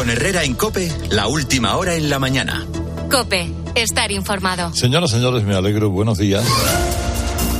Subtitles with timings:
[0.00, 2.66] Con Herrera en Cope, la última hora en la mañana.
[3.10, 4.74] Cope, estar informado.
[4.74, 5.90] Señoras, señores, me alegro.
[5.90, 6.42] Buenos días.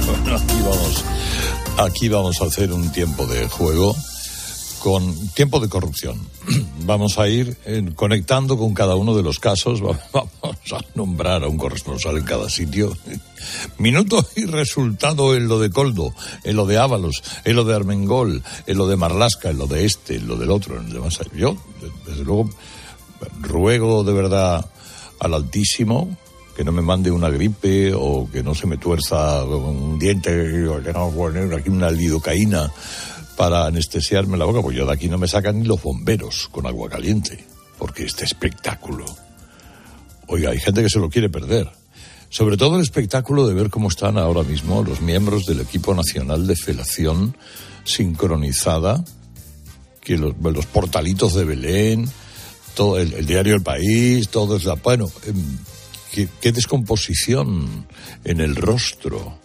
[0.06, 1.04] Bueno, aquí vamos.
[1.76, 3.94] Aquí vamos a hacer un tiempo de juego
[4.80, 6.18] con tiempo de corrupción.
[6.84, 9.80] Vamos a ir eh, conectando con cada uno de los casos.
[10.12, 10.32] Vamos
[10.72, 12.96] a nombrar a un corresponsal en cada sitio.
[13.78, 16.12] Minuto y resultado en lo de Coldo,
[16.44, 19.84] en lo de Ábalos, en lo de Armengol, en lo de Marlasca, en lo de
[19.84, 21.20] este, en lo del otro, en el demás.
[21.34, 21.56] Yo,
[22.06, 22.50] desde luego,
[23.40, 24.70] ruego de verdad
[25.20, 26.16] al Altísimo
[26.56, 30.92] que no me mande una gripe o que no se me tuerza un diente, que
[30.92, 32.70] no aquí una lidocaína
[33.40, 36.66] para anestesiarme la boca, porque yo de aquí no me sacan ni los bomberos con
[36.66, 37.42] agua caliente,
[37.78, 39.06] porque este espectáculo.
[40.26, 41.66] Oiga, hay gente que se lo quiere perder.
[42.28, 46.46] Sobre todo el espectáculo de ver cómo están ahora mismo los miembros del equipo nacional
[46.46, 47.34] de felación
[47.84, 49.02] sincronizada,
[50.02, 50.34] que los,
[50.66, 52.10] portalitos de Belén,
[52.74, 54.74] todo el, diario El País, todo es la.
[54.74, 55.10] Bueno,
[56.12, 57.86] qué, qué, descomposición
[58.22, 59.38] en el rostro.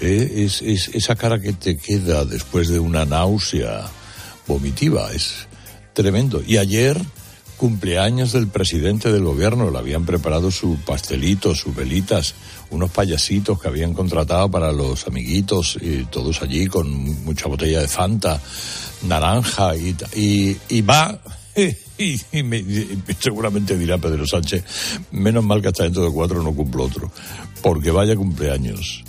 [0.00, 3.86] Eh, es, es, esa cara que te queda después de una náusea
[4.46, 5.46] vomitiva es
[5.92, 6.42] tremendo.
[6.46, 7.00] Y ayer,
[7.56, 12.34] cumpleaños del presidente del gobierno, le habían preparado su pastelito, sus velitas,
[12.70, 16.90] unos payasitos que habían contratado para los amiguitos, y todos allí con
[17.24, 18.40] mucha botella de Fanta,
[19.02, 21.20] naranja, y, y, y va
[21.98, 24.64] y, me, y, seguramente dirá Pedro Sánchez,
[25.10, 27.12] menos mal que hasta dentro de cuatro no cumplo otro,
[27.62, 29.04] porque vaya cumpleaños.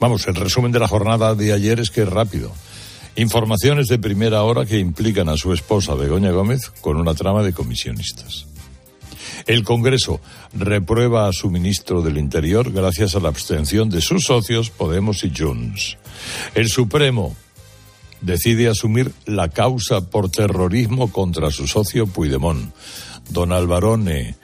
[0.00, 2.50] Vamos, el resumen de la jornada de ayer es que es rápido.
[3.16, 7.52] Informaciones de primera hora que implican a su esposa Begoña Gómez con una trama de
[7.52, 8.46] comisionistas.
[9.46, 10.22] El Congreso
[10.54, 15.32] reprueba a su ministro del Interior gracias a la abstención de sus socios Podemos y
[15.36, 15.98] Junts.
[16.54, 17.36] El Supremo
[18.22, 22.72] decide asumir la causa por terrorismo contra su socio Puigdemont.
[23.28, 24.34] Don Alvarone,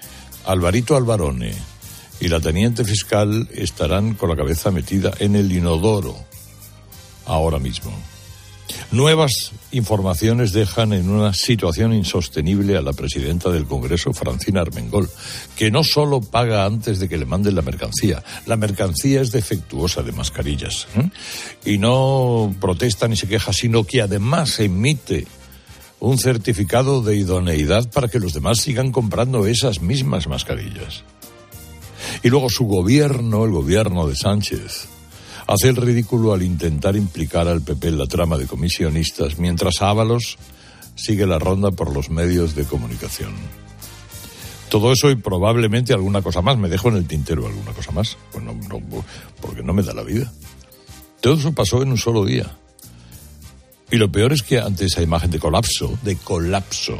[0.44, 1.75] Alvarito Alvarone
[2.20, 6.16] y la teniente fiscal estarán con la cabeza metida en el inodoro
[7.26, 7.92] ahora mismo.
[8.90, 15.08] Nuevas informaciones dejan en una situación insostenible a la presidenta del Congreso, Francina Armengol,
[15.56, 20.02] que no solo paga antes de que le manden la mercancía, la mercancía es defectuosa
[20.02, 21.10] de mascarillas, ¿eh?
[21.64, 25.26] y no protesta ni se queja, sino que además emite
[25.98, 31.04] un certificado de idoneidad para que los demás sigan comprando esas mismas mascarillas.
[32.22, 34.88] Y luego su gobierno, el gobierno de Sánchez,
[35.46, 40.38] hace el ridículo al intentar implicar al PP en la trama de comisionistas, mientras Ábalos
[40.94, 43.32] sigue la ronda por los medios de comunicación.
[44.68, 46.58] Todo eso y probablemente alguna cosa más.
[46.58, 48.16] Me dejo en el tintero alguna cosa más.
[48.32, 48.80] Pues no, no,
[49.40, 50.32] porque no me da la vida.
[51.20, 52.58] Todo eso pasó en un solo día.
[53.90, 56.98] Y lo peor es que ante esa imagen de colapso, de colapso,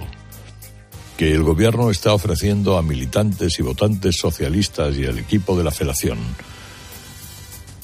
[1.16, 5.71] que el gobierno está ofreciendo a militantes y votantes socialistas y al equipo de la
[5.71, 6.19] federación,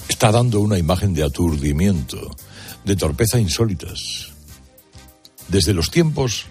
[0.09, 2.37] está dando una imagen de aturdimiento,
[2.85, 4.33] de torpeza insólitas.
[5.49, 6.47] Desde los tiempos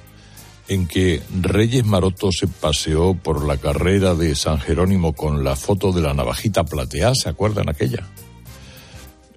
[0.67, 5.91] en que Reyes Maroto se paseó por la carrera de San Jerónimo con la foto
[5.91, 8.07] de la navajita plateada, ¿se acuerdan aquella?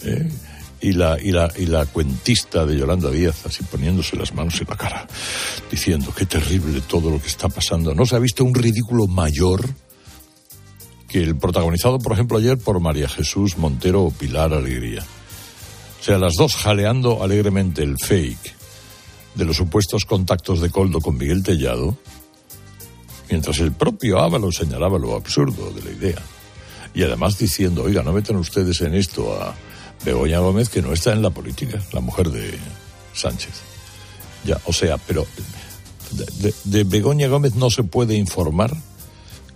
[0.03, 0.31] ¿Eh?
[0.85, 4.67] Y, la, y, la, y la cuentista de Yolanda Díaz, así poniéndose las manos en
[4.69, 5.07] la cara,
[5.71, 7.95] diciendo qué terrible todo lo que está pasando.
[7.95, 9.67] ¿No se ha visto un ridículo mayor?
[11.09, 15.05] que el protagonizado, por ejemplo, ayer por María Jesús Montero o Pilar Alegría.
[16.01, 18.55] O sea, las dos jaleando alegremente el fake
[19.37, 21.97] de los supuestos contactos de Coldo con Miguel Tellado,
[23.31, 26.23] mientras el propio Ávalo señalaba lo absurdo de la idea.
[26.95, 29.55] Y además diciendo, oiga, no metan ustedes en esto a
[30.05, 32.59] Begoña Gómez, que no está en la política, la mujer de
[33.13, 33.55] Sánchez.
[34.45, 35.27] Ya, o sea, pero
[36.13, 38.75] de, de, Begoña Gómez no se puede informar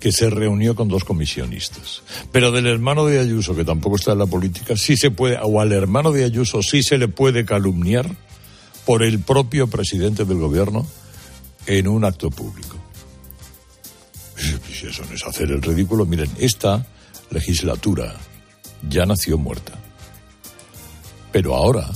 [0.00, 2.02] que se reunió con dos comisionistas.
[2.32, 5.60] Pero del hermano de Ayuso, que tampoco está en la política, sí se puede, o
[5.60, 8.16] al hermano de Ayuso sí se le puede calumniar
[8.86, 10.86] por el propio presidente del gobierno
[11.66, 12.76] en un acto público.
[14.72, 16.86] Si eso no es hacer el ridículo, miren, esta
[17.30, 18.14] legislatura
[18.88, 19.72] ya nació muerta.
[21.32, 21.90] Pero ahora,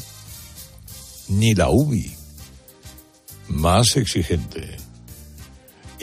[1.29, 2.15] ni la UBI,
[3.49, 4.77] más exigente,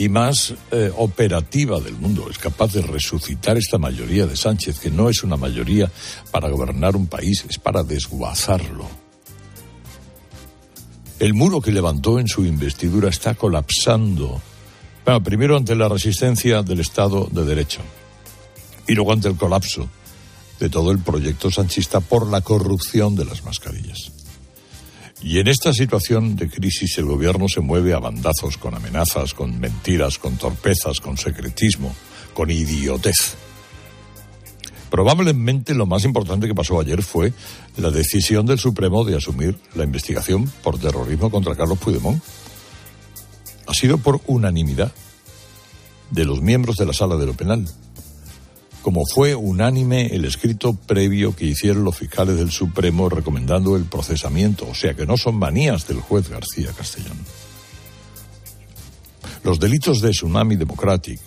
[0.00, 4.90] y más eh, operativa del mundo es capaz de resucitar esta mayoría de Sánchez, que
[4.90, 5.92] no es una mayoría
[6.30, 8.88] para gobernar un país, es para desguazarlo.
[11.18, 14.40] El muro que levantó en su investidura está colapsando.
[15.04, 17.82] Bueno, primero ante la resistencia del Estado de Derecho
[18.88, 19.86] y luego ante el colapso
[20.60, 24.12] de todo el proyecto sanchista por la corrupción de las mascarillas.
[25.22, 29.58] Y en esta situación de crisis el gobierno se mueve a bandazos, con amenazas, con
[29.58, 31.94] mentiras, con torpezas, con secretismo,
[32.34, 33.34] con idiotez.
[34.90, 37.32] Probablemente lo más importante que pasó ayer fue
[37.76, 42.22] la decisión del Supremo de asumir la investigación por terrorismo contra Carlos Puigdemont.
[43.66, 44.92] Ha sido por unanimidad
[46.10, 47.66] de los miembros de la Sala de lo Penal
[48.82, 54.66] como fue unánime el escrito previo que hicieron los fiscales del Supremo recomendando el procesamiento,
[54.68, 57.18] o sea que no son manías del juez García Castellón.
[59.42, 61.20] Los delitos de Tsunami Democratic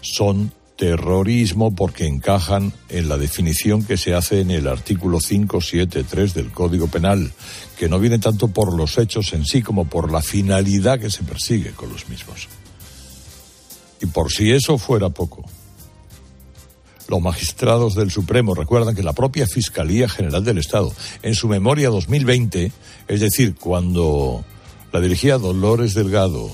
[0.00, 6.50] son terrorismo porque encajan en la definición que se hace en el artículo 573 del
[6.50, 7.32] Código Penal,
[7.78, 11.22] que no viene tanto por los hechos en sí como por la finalidad que se
[11.22, 12.48] persigue con los mismos.
[14.00, 15.44] Y por si eso fuera poco,
[17.08, 20.92] los magistrados del Supremo recuerdan que la propia Fiscalía General del Estado,
[21.22, 22.72] en su memoria 2020,
[23.08, 24.44] es decir, cuando
[24.92, 26.50] la dirigía Dolores Delgado,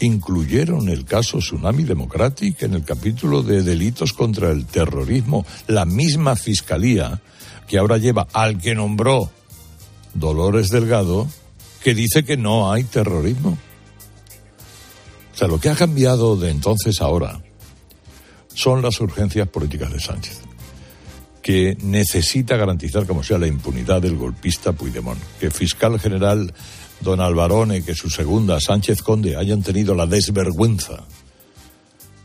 [0.00, 5.46] incluyeron el caso Tsunami Democratic en el capítulo de delitos contra el terrorismo.
[5.66, 7.20] La misma Fiscalía
[7.66, 9.30] que ahora lleva al que nombró
[10.14, 11.28] Dolores Delgado,
[11.82, 13.58] que dice que no hay terrorismo.
[15.32, 17.43] O sea, lo que ha cambiado de entonces a ahora
[18.54, 20.40] son las urgencias políticas de Sánchez,
[21.42, 26.54] que necesita garantizar como sea la impunidad del golpista Puigdemont, que fiscal general
[27.00, 31.04] don Alvarone, que su segunda Sánchez Conde hayan tenido la desvergüenza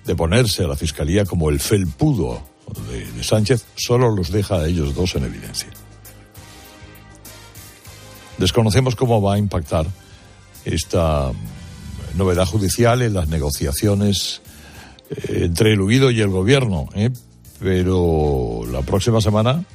[0.06, 2.42] de ponerse a la fiscalía como el felpudo
[2.90, 5.70] de, de Sánchez, solo los deja a ellos dos en evidencia.
[8.38, 9.86] Desconocemos cómo va a impactar
[10.64, 11.32] esta
[12.16, 14.42] novedad judicial en las negociaciones
[15.28, 17.10] entre el huido y el gobierno, ¿eh?
[17.60, 19.66] pero la próxima semana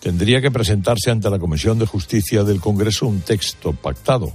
[0.00, 4.32] tendría que presentarse ante la Comisión de Justicia del Congreso un texto pactado.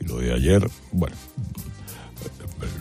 [0.00, 1.16] Y lo de ayer, bueno,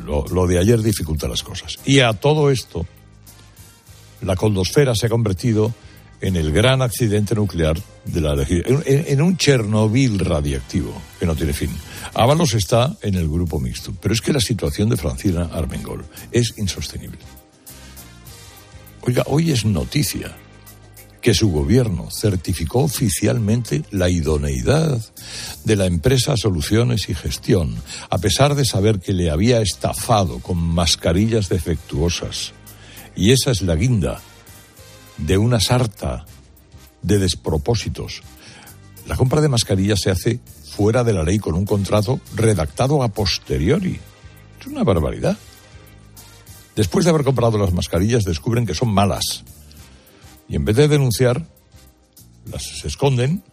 [0.06, 1.80] lo, lo de ayer dificulta las cosas.
[1.86, 2.86] Y a todo esto,
[4.22, 5.74] la coldosfera se ha convertido
[6.22, 11.54] en el gran accidente nuclear de la en, en, un Chernobyl radiactivo que no tiene
[11.54, 11.72] fin.
[12.14, 16.54] Ábalos está en el grupo mixto, pero es que la situación de Francina Armengol es
[16.58, 17.20] insostenible.
[19.02, 20.36] Oiga, hoy es noticia
[21.22, 25.00] que su gobierno certificó oficialmente la idoneidad
[25.64, 27.76] de la empresa Soluciones y Gestión,
[28.10, 32.54] a pesar de saber que le había estafado con mascarillas defectuosas.
[33.16, 34.22] Y esa es la guinda
[35.22, 36.26] de una sarta
[37.02, 38.22] de despropósitos.
[39.08, 40.40] La compra de mascarillas se hace
[40.76, 44.00] fuera de la ley con un contrato redactado a posteriori.
[44.60, 45.38] Es una barbaridad.
[46.76, 49.44] Después de haber comprado las mascarillas descubren que son malas.
[50.48, 51.46] Y en vez de denunciar,
[52.46, 53.44] las esconden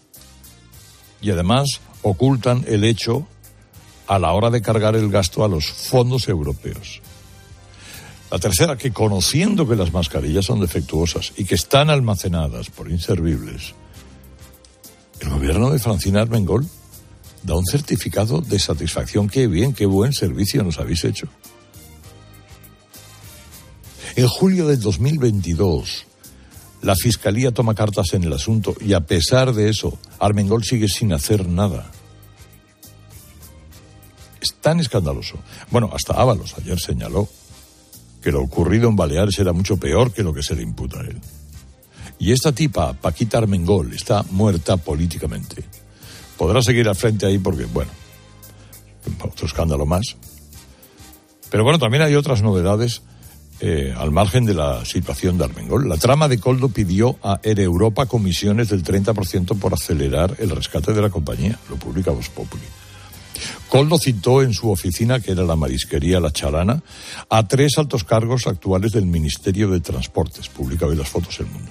[1.21, 3.27] y además ocultan el hecho
[4.07, 7.03] a la hora de cargar el gasto a los fondos europeos.
[8.31, 13.75] La tercera, que conociendo que las mascarillas son defectuosas y que están almacenadas por inservibles,
[15.21, 16.67] el gobierno de Francina Armengol
[17.43, 19.29] da un certificado de satisfacción.
[19.29, 21.27] Qué bien, qué buen servicio nos habéis hecho.
[24.15, 26.07] En julio del 2022,
[26.83, 31.13] la Fiscalía toma cartas en el asunto y a pesar de eso, Armengol sigue sin
[31.13, 31.91] hacer nada.
[34.41, 35.39] Es tan escandaloso.
[35.71, 37.29] Bueno, hasta Ábalos ayer señaló
[38.23, 41.03] que lo ocurrido en Baleares era mucho peor que lo que se le imputa a
[41.03, 41.21] él.
[42.19, 45.65] Y esta tipa, Paquita Armengol, está muerta políticamente.
[46.37, 47.91] Podrá seguir al frente ahí porque, bueno,
[49.23, 50.17] otro escándalo más.
[51.51, 53.03] Pero bueno, también hay otras novedades
[53.61, 55.89] eh, al margen de la situación de Armengol.
[55.89, 60.93] La trama de Coldo pidió a Air Europa comisiones del 30% por acelerar el rescate
[60.93, 61.59] de la compañía.
[61.69, 62.63] Lo publica Voz Populi.
[63.69, 66.83] Coldo citó en su oficina, que era la marisquería La Chalana,
[67.29, 70.49] a tres altos cargos actuales del Ministerio de Transportes.
[70.49, 71.71] Publica hoy las fotos El Mundo.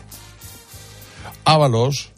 [1.45, 2.11] Ábalos,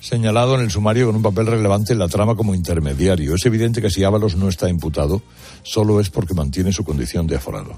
[0.00, 3.34] señalado en el sumario con un papel relevante en la trama como intermediario.
[3.34, 5.22] Es evidente que si Ábalos no está imputado,
[5.62, 7.76] solo es porque mantiene su condición de aforado.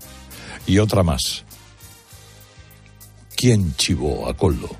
[0.66, 1.44] Y otra más.
[3.36, 4.70] ¿Quién chivó a Coldo?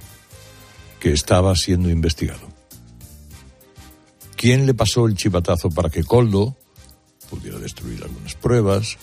[0.98, 2.55] Que estaba siendo investigado.
[4.36, 6.56] ¿Quién le pasó el chivatazo para que Coldo
[7.30, 8.98] pudiera destruir algunas pruebas,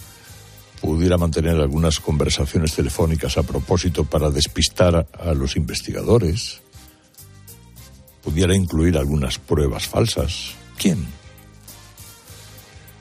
[0.80, 6.62] pudiera mantener algunas conversaciones telefónicas a propósito para despistar a los investigadores,
[8.24, 10.52] pudiera incluir algunas pruebas falsas?
[10.78, 11.04] ¿Quién?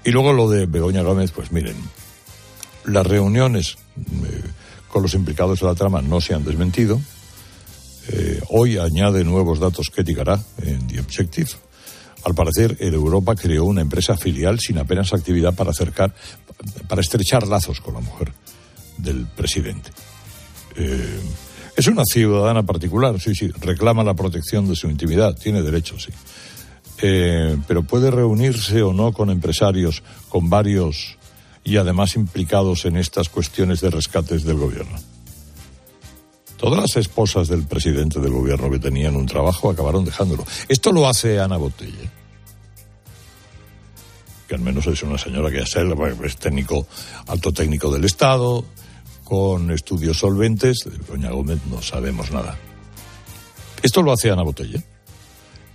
[0.04, 1.76] Y luego lo de Begoña Gómez, pues miren,
[2.86, 4.42] las reuniones eh,
[4.88, 6.98] con los implicados en la trama no se han desmentido.
[8.08, 11.50] Eh, hoy añade nuevos datos que Gará en The Objective
[12.24, 16.14] Al parecer, Europa creó una empresa filial sin apenas actividad para acercar,
[16.88, 18.32] para estrechar lazos con la mujer
[18.98, 19.90] del presidente.
[20.76, 21.20] Eh,
[21.76, 26.12] es una ciudadana particular, sí, sí, reclama la protección de su intimidad, tiene derecho, sí.
[27.00, 31.16] Eh, pero puede reunirse o no con empresarios, con varios
[31.64, 34.98] y además implicados en estas cuestiones de rescates del gobierno.
[36.62, 40.46] Todas las esposas del presidente del gobierno que tenían un trabajo acabaron dejándolo.
[40.68, 42.08] Esto lo hace Ana Botella,
[44.46, 46.86] que al menos es una señora que es técnico,
[47.26, 48.64] alto técnico del Estado,
[49.24, 50.88] con estudios solventes.
[51.08, 52.56] Doña Gómez no sabemos nada.
[53.82, 54.80] Esto lo hace Ana Botella.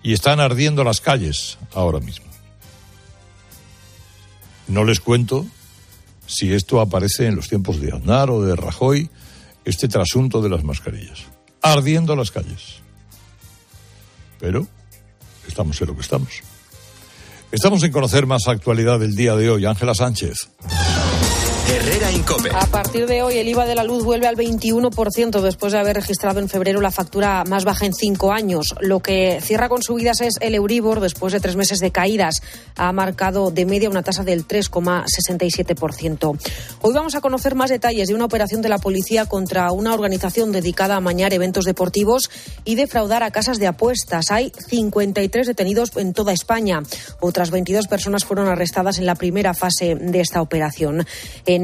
[0.04, 2.28] Y están ardiendo las calles ahora mismo.
[4.70, 5.46] No les cuento
[6.28, 9.10] si esto aparece en los tiempos de Aznar o de Rajoy,
[9.68, 11.26] este trasunto de las mascarillas.
[11.62, 12.78] Ardiendo las calles.
[14.40, 14.66] Pero
[15.46, 16.42] estamos en lo que estamos.
[17.52, 19.66] Estamos en conocer más actualidad del día de hoy.
[19.66, 20.50] Ángela Sánchez.
[22.54, 25.96] A partir de hoy el IVA de la luz vuelve al 21% después de haber
[25.96, 28.76] registrado en febrero la factura más baja en cinco años.
[28.80, 32.42] Lo que cierra con subidas es el Euribor después de tres meses de caídas.
[32.76, 36.40] Ha marcado de media una tasa del 3,67%.
[36.82, 40.52] Hoy vamos a conocer más detalles de una operación de la policía contra una organización
[40.52, 42.30] dedicada a mañar eventos deportivos
[42.66, 44.32] y defraudar a casas de apuestas.
[44.32, 46.82] Hay 53 detenidos en toda España.
[47.20, 51.06] Otras 22 personas fueron arrestadas en la primera fase de esta operación.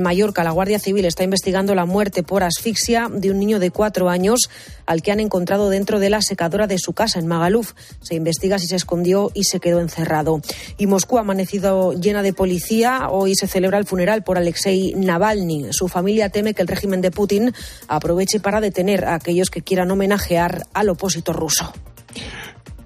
[0.01, 4.09] Mallorca, la Guardia Civil está investigando la muerte por asfixia de un niño de cuatro
[4.09, 4.49] años
[4.85, 7.73] al que han encontrado dentro de la secadora de su casa en Magaluf.
[8.01, 10.41] Se investiga si se escondió y se quedó encerrado.
[10.77, 13.07] Y Moscú ha amanecido llena de policía.
[13.09, 15.67] Hoy se celebra el funeral por Alexei Navalny.
[15.71, 17.53] Su familia teme que el régimen de Putin
[17.87, 21.73] aproveche para detener a aquellos que quieran homenajear al opositor ruso.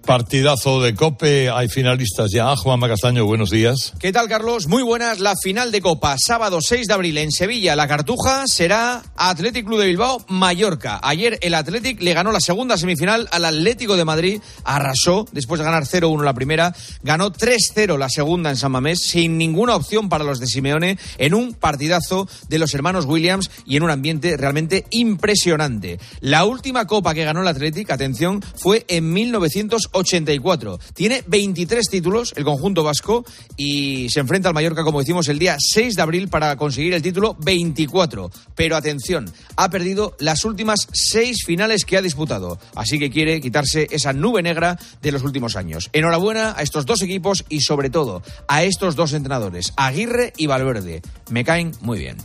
[0.08, 2.56] Partidazo de Cope, hay finalistas ya.
[2.56, 3.94] Juan Castaño, buenos días.
[4.00, 4.68] ¿Qué tal, Carlos?
[4.68, 5.20] Muy buenas.
[5.20, 9.82] La final de Copa, sábado 6 de abril en Sevilla, La Cartuja, será Athletic Club
[9.82, 11.02] de Bilbao, Mallorca.
[11.04, 15.66] Ayer el Athletic le ganó la segunda semifinal al Atlético de Madrid, arrasó después de
[15.66, 16.74] ganar 0-1 la primera,
[17.04, 21.34] ganó 3-0 la segunda en San Mamés, sin ninguna opción para los de Simeone, en
[21.34, 26.00] un partidazo de los hermanos Williams y en un ambiente realmente impresionante.
[26.22, 30.80] La última Copa que ganó el Athletic, atención, fue en 1980 84.
[30.94, 33.26] Tiene 23 títulos el conjunto vasco
[33.56, 37.02] y se enfrenta al Mallorca, como decimos, el día 6 de abril para conseguir el
[37.02, 38.32] título 24.
[38.56, 42.60] Pero atención, ha perdido las últimas seis finales que ha disputado.
[42.76, 45.90] Así que quiere quitarse esa nube negra de los últimos años.
[45.94, 51.02] Enhorabuena a estos dos equipos y sobre todo a estos dos entrenadores, Aguirre y Valverde.
[51.30, 52.18] Me caen muy bien.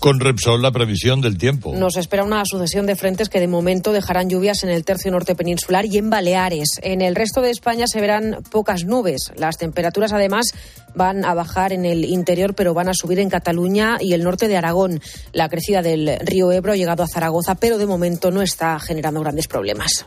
[0.00, 1.74] Con Repsol, la previsión del tiempo.
[1.74, 5.34] Nos espera una sucesión de frentes que de momento dejarán lluvias en el tercio norte
[5.34, 6.80] peninsular y en Baleares.
[6.82, 9.30] En el resto de España se verán pocas nubes.
[9.36, 10.54] Las temperaturas, además,
[10.94, 14.48] van a bajar en el interior, pero van a subir en Cataluña y el norte
[14.48, 15.02] de Aragón.
[15.34, 19.20] La crecida del río Ebro ha llegado a Zaragoza, pero de momento no está generando
[19.20, 20.06] grandes problemas.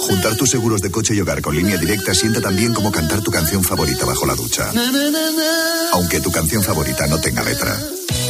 [0.00, 3.30] Juntar tus seguros de coche y hogar con línea directa sienta también como cantar tu
[3.30, 4.70] canción favorita bajo la ducha.
[5.92, 7.78] Aunque tu canción favorita no tenga letra.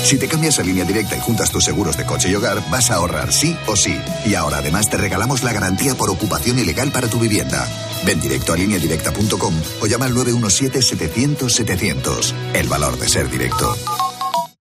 [0.04, 2.90] Si te cambias a línea directa y juntas tus seguros de coche y hogar, vas
[2.90, 3.97] a ahorrar sí o sí.
[4.25, 7.66] Y ahora además te regalamos la garantía por ocupación ilegal para tu vivienda.
[8.06, 12.32] Ven directo a lineadirecta.com o llama al 917-700-700.
[12.54, 13.76] El valor de ser directo.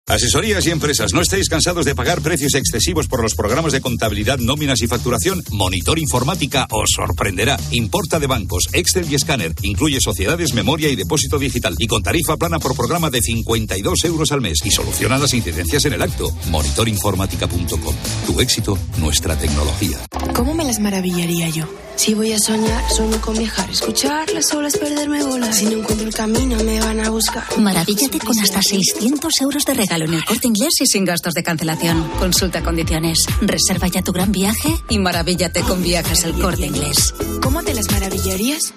[0.07, 4.37] Asesorías y empresas, ¿no estáis cansados de pagar precios excesivos por los programas de contabilidad,
[4.37, 5.43] nóminas y facturación?
[5.49, 7.57] Monitor Informática os sorprenderá.
[7.71, 9.55] Importa de bancos, Excel y escáner.
[9.63, 11.73] Incluye sociedades, memoria y depósito digital.
[11.79, 14.59] Y con tarifa plana por programa de 52 euros al mes.
[14.63, 16.31] Y soluciona las incidencias en el acto.
[16.51, 17.95] Monitorinformática.com.
[18.27, 19.97] Tu éxito, nuestra tecnología.
[20.35, 21.65] ¿Cómo me las maravillaría yo?
[21.95, 25.53] Si voy a soñar, sueño con viajar, escuchar las olas, perderme volar.
[25.53, 27.45] Si no encuentro el camino, me van a buscar.
[27.57, 31.43] Maravíllate con hasta 600 euros de regalo en el corte inglés y sin gastos de
[31.43, 32.09] cancelación.
[32.19, 33.19] Consulta condiciones.
[33.41, 37.13] Reserva ya tu gran viaje y maravíllate con viajes el corte inglés.
[37.41, 38.73] ¿Cómo te las maravillarías?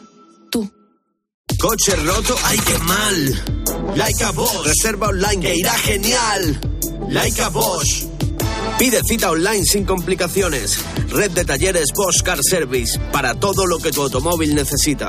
[0.50, 0.70] Tú.
[1.58, 3.44] Coche roto, ay qué mal.
[3.96, 4.64] Laika Bosch.
[4.66, 6.60] Reserva online que irá genial.
[7.08, 8.04] Laika Bosch.
[8.78, 10.78] Pide cita online sin complicaciones.
[11.10, 15.08] Red de talleres Bosch Car Service para todo lo que tu automóvil necesita.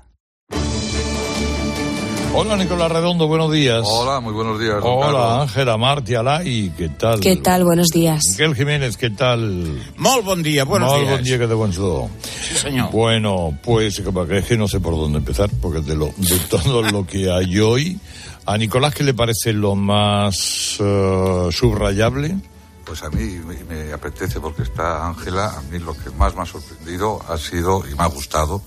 [2.33, 3.83] Hola Nicolás Redondo, buenos días.
[3.85, 4.77] Hola, muy buenos días.
[4.81, 6.13] Hola Ángela Marti
[6.45, 7.19] y ¿qué tal?
[7.19, 7.65] ¿Qué tal?
[7.65, 8.23] Buenos días.
[8.31, 9.81] Miguel Jiménez, ¿qué tal?
[9.97, 11.11] Muy buen día, buenos Molt días.
[11.11, 12.89] buen día que te buen Sí, señor.
[12.91, 17.05] Bueno, pues es que no sé por dónde empezar, porque de, lo, de todo lo
[17.05, 17.99] que hay hoy,
[18.45, 22.37] a Nicolás, ¿qué le parece lo más eh, subrayable?
[22.85, 25.57] Pues a mí me, me apetece porque está Ángela.
[25.57, 28.61] A mí lo que más me ha sorprendido ha sido y me ha gustado.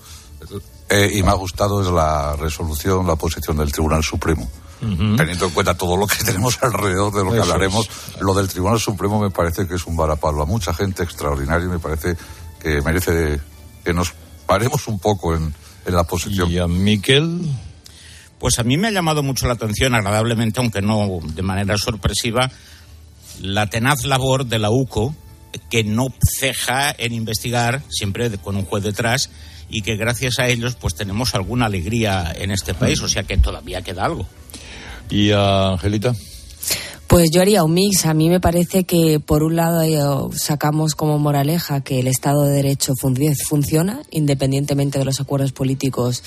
[0.89, 4.49] Eh, y me ha gustado es la resolución, la posición del Tribunal Supremo.
[4.79, 7.89] Teniendo en cuenta todo lo que tenemos alrededor de lo que Eso hablaremos,
[8.19, 11.71] lo del Tribunal Supremo me parece que es un varapalo a mucha gente extraordinario y
[11.71, 12.15] me parece
[12.59, 13.39] que merece
[13.83, 14.13] que nos
[14.45, 16.51] paremos un poco en, en la posición.
[16.51, 17.41] ¿Y a Miquel?
[18.37, 22.51] Pues a mí me ha llamado mucho la atención, agradablemente, aunque no de manera sorpresiva,
[23.41, 25.15] la tenaz labor de la UCO,
[25.69, 26.07] que no
[26.39, 29.29] ceja en investigar, siempre con un juez detrás,
[29.69, 33.37] y que gracias a ellos pues tenemos alguna alegría en este país, o sea que
[33.37, 34.25] todavía queda algo.
[35.09, 36.13] ¿Y a Angelita?
[37.07, 38.07] Pues yo haría un mix.
[38.07, 39.99] A mí me parece que, por un lado, eh,
[40.35, 43.15] sacamos como moraleja que el Estado de Derecho fun-
[43.47, 46.23] funciona, independientemente de los acuerdos políticos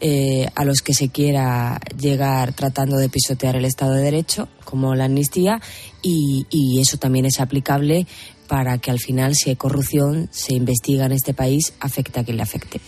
[0.00, 4.94] eh, a los que se quiera llegar tratando de pisotear el Estado de Derecho, como
[4.94, 5.62] la amnistía,
[6.02, 8.06] y, y eso también es aplicable
[8.48, 12.38] para que al final, si hay corrupción, se investiga en este país, afecte a quien
[12.38, 12.80] le afecte.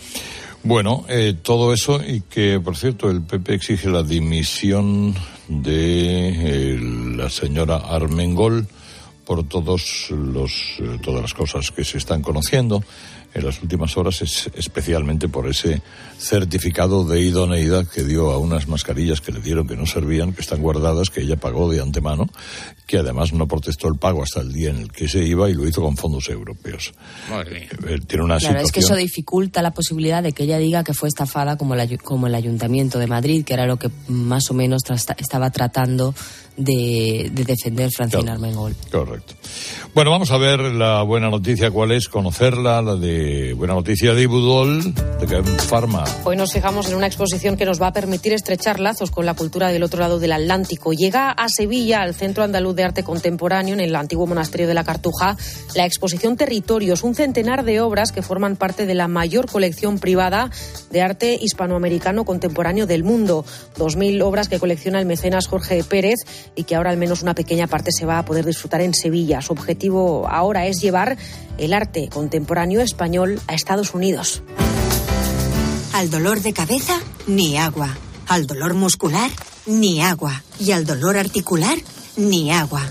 [0.63, 5.15] Bueno, eh, todo eso y que, por cierto, el PP exige la dimisión
[5.47, 6.79] de eh,
[7.15, 8.67] la señora Armengol
[9.25, 12.83] por todos los, eh, todas las cosas que se están conociendo
[13.33, 15.81] en las últimas horas, es especialmente por ese
[16.17, 20.41] certificado de idoneidad que dio a unas mascarillas que le dieron que no servían, que
[20.41, 22.27] están guardadas, que ella pagó de antemano,
[22.85, 25.53] que además no protestó el pago hasta el día en el que se iba y
[25.53, 26.93] lo hizo con fondos europeos.
[27.49, 28.97] Eh, Tiene una Claro, es que eso situación...
[29.07, 32.35] dificulta la posibilidad de que ella diga que fue estafada como, el ayu- como el
[32.35, 36.13] Ayuntamiento de Madrid, que era lo que más o menos tra- estaba tratando
[36.57, 38.35] de, de defender Francina Claro.
[38.35, 38.75] Armengol.
[38.91, 39.33] Correcto.
[39.93, 44.21] Bueno, vamos a ver la buena noticia, cuál es, conocerla, la de buena noticia de
[44.21, 46.03] Ibudol, de que Pharma.
[46.23, 49.33] Hoy nos fijamos en una exposición que nos va a permitir estrechar lazos con la
[49.33, 50.93] cultura del otro lado del Atlántico.
[50.93, 54.83] Llega a Sevilla, al Centro Andaluz de Arte Contemporáneo, en el antiguo monasterio de la
[54.83, 55.35] Cartuja,
[55.75, 60.49] la exposición Territorios, un centenar de obras que forman parte de la mayor colección privada
[60.89, 63.45] de arte hispanoamericano contemporáneo del mundo.
[63.77, 66.19] Dos mil obras que colecciona el mecenas Jorge Pérez
[66.55, 69.41] y que ahora al menos una pequeña parte se va a poder disfrutar en Sevilla.
[69.41, 71.17] Su objetivo ahora es llevar
[71.57, 74.43] el arte contemporáneo español a Estados Unidos.
[75.93, 77.95] Al dolor de cabeza, ni agua.
[78.27, 79.29] Al dolor muscular,
[79.65, 80.43] ni agua.
[80.59, 81.77] Y al dolor articular,
[82.15, 82.81] ni agua.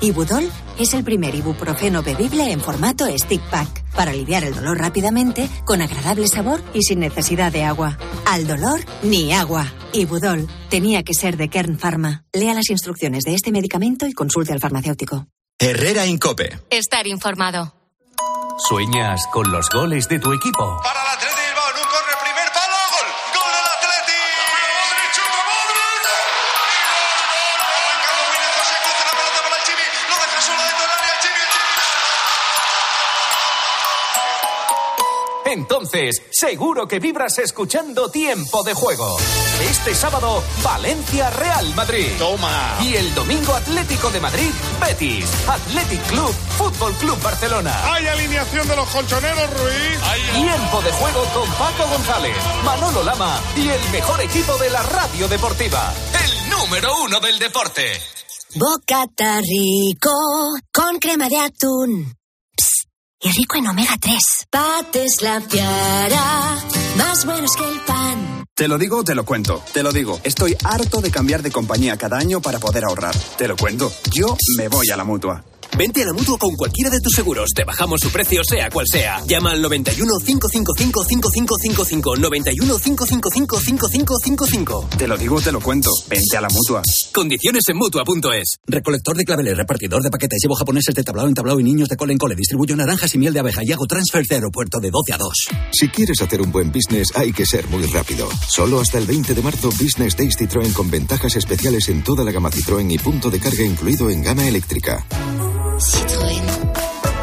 [0.00, 5.48] Ibudol es el primer ibuprofeno bebible en formato stick pack para aliviar el dolor rápidamente,
[5.64, 7.98] con agradable sabor y sin necesidad de agua.
[8.26, 9.72] Al dolor, ni agua.
[9.92, 12.24] Ibudol tenía que ser de Kern Pharma.
[12.32, 15.26] Lea las instrucciones de este medicamento y consulte al farmacéutico.
[15.58, 16.58] Herrera Incope.
[16.70, 17.74] Estar informado.
[18.58, 20.80] ¿Sueñas con los goles de tu equipo?
[35.52, 39.18] Entonces, seguro que vibras escuchando Tiempo de Juego.
[39.60, 42.08] Este sábado, Valencia Real Madrid.
[42.18, 42.78] Toma.
[42.82, 45.26] Y el domingo Atlético de Madrid, Betis.
[45.46, 47.92] Athletic Club, Fútbol Club Barcelona.
[47.92, 50.00] Hay alineación de los colchoneros, Ruiz.
[50.32, 55.28] Tiempo de juego con Paco González, Manolo Lama y el mejor equipo de la radio
[55.28, 55.92] deportiva.
[56.24, 58.00] El número uno del deporte.
[58.54, 60.10] Bocata rico
[60.72, 62.14] con crema de atún.
[62.56, 62.88] Psst,
[63.20, 64.41] y rico en omega 3.
[64.52, 66.58] Pates la piara,
[66.98, 68.44] más buenos que el pan.
[68.54, 69.62] Te lo digo, te lo cuento.
[69.72, 70.20] Te lo digo.
[70.24, 73.16] Estoy harto de cambiar de compañía cada año para poder ahorrar.
[73.38, 73.90] Te lo cuento.
[74.12, 75.42] Yo me voy a la mutua.
[75.76, 77.50] Vente a la mutua con cualquiera de tus seguros.
[77.54, 79.24] Te bajamos su precio, sea cual sea.
[79.26, 82.16] Llama al 91 555 5555.
[82.16, 84.88] 91 555 5555.
[84.98, 85.90] Te lo digo, te lo cuento.
[86.08, 86.82] Vente a la mutua.
[87.12, 88.56] Condiciones en mutua.es.
[88.66, 91.96] Recolector de claveles, repartidor de paquetes, llevo japoneses de tablao en tablao y niños de
[91.96, 92.36] cole en cole.
[92.36, 95.32] Distribuyo naranjas y miel de abeja y hago transfer de aeropuerto de 12 a 2.
[95.72, 98.28] Si quieres hacer un buen business hay que ser muy rápido.
[98.46, 102.30] Solo hasta el 20 de marzo Business Days Citroën con ventajas especiales en toda la
[102.30, 105.06] gama Citroën y punto de carga incluido en gama eléctrica.
[105.78, 106.44] Citroën.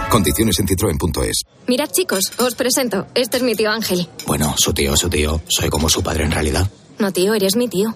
[0.10, 1.44] Condiciones en citroen.es.
[1.68, 3.08] Mirad chicos, os presento.
[3.14, 4.08] Este es mi tío Ángel.
[4.26, 5.42] Bueno, su tío, su tío.
[5.48, 6.68] Soy como su padre en realidad.
[6.98, 7.96] No tío, eres mi tío.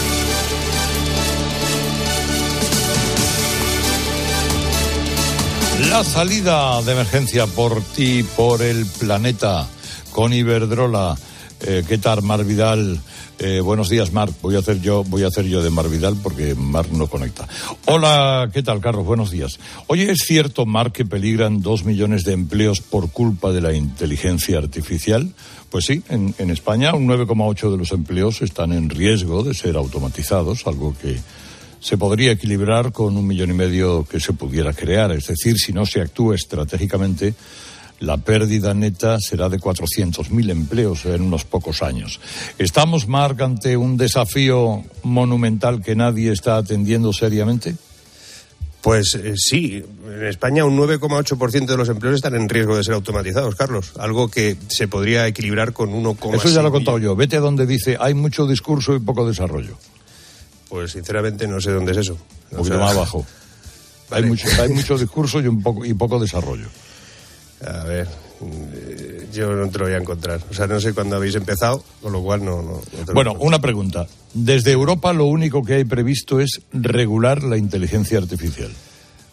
[5.91, 9.67] La salida de emergencia por ti, por el planeta,
[10.13, 11.17] con Iberdrola.
[11.63, 12.97] Eh, ¿Qué tal, Mar Vidal?
[13.39, 14.33] Eh, buenos días, Marc.
[14.41, 17.45] Voy a hacer yo, voy a hacer yo de Mar Vidal porque Mar no conecta.
[17.87, 19.05] Hola, ¿qué tal, Carlos?
[19.05, 19.59] Buenos días.
[19.87, 24.59] Oye, ¿es cierto, Marc, que peligran dos millones de empleos por culpa de la inteligencia
[24.59, 25.33] artificial?
[25.69, 29.75] Pues sí, en, en España un 9,8 de los empleos están en riesgo de ser
[29.75, 31.19] automatizados, algo que
[31.81, 35.11] se podría equilibrar con un millón y medio que se pudiera crear.
[35.11, 37.33] Es decir, si no se actúa estratégicamente,
[37.99, 42.19] la pérdida neta será de 400.000 empleos en unos pocos años.
[42.59, 47.75] ¿Estamos, Marc, ante un desafío monumental que nadie está atendiendo seriamente?
[48.81, 52.95] Pues eh, sí, en España un 9,8% de los empleos están en riesgo de ser
[52.95, 53.93] automatizados, Carlos.
[53.99, 56.35] Algo que se podría equilibrar con 1,5%.
[56.35, 57.15] Eso ya lo he contado yo.
[57.15, 59.77] Vete a donde dice hay mucho discurso y poco desarrollo.
[60.71, 62.17] Pues sinceramente no sé dónde es eso.
[62.51, 63.25] Un poquito más abajo.
[64.09, 66.67] Hay, mucho, hay mucho discurso y, un poco, y poco desarrollo.
[67.61, 68.07] A ver,
[68.73, 70.39] eh, yo no te lo voy a encontrar.
[70.49, 72.61] O sea, no sé cuándo habéis empezado, con lo cual no.
[72.61, 74.07] no, no te lo Bueno, una pregunta.
[74.33, 78.71] Desde Europa lo único que hay previsto es regular la inteligencia artificial.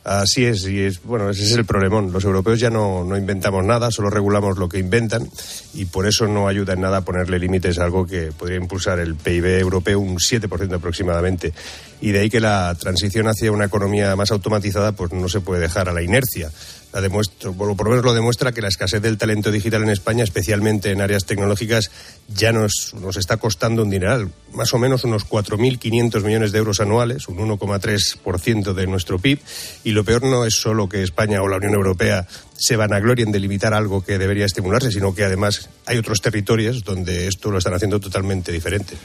[0.04, 2.12] Así es, y es, bueno, ese es el problemón.
[2.12, 5.28] Los europeos ya no, no inventamos nada, solo regulamos lo que inventan
[5.74, 9.16] y por eso no ayuda en nada ponerle límites a algo que podría impulsar el
[9.16, 11.52] PIB europeo un 7% aproximadamente.
[12.00, 15.61] Y de ahí que la transición hacia una economía más automatizada pues no se puede
[15.61, 16.50] dejar a la inercia.
[16.92, 20.24] La bueno, por lo menos lo demuestra que la escasez del talento digital en España,
[20.24, 21.90] especialmente en áreas tecnológicas,
[22.29, 24.31] ya nos, nos está costando un dineral.
[24.55, 29.38] Más o menos unos 4.500 millones de euros anuales, un 1,3% de nuestro PIB.
[29.85, 33.40] Y lo peor no es solo que España o la Unión Europea se vanaglorien de
[33.40, 37.74] limitar algo que debería estimularse, sino que además hay otros territorios donde esto lo están
[37.74, 38.96] haciendo totalmente diferente.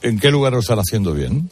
[0.00, 1.50] ¿En qué lugar lo están haciendo bien?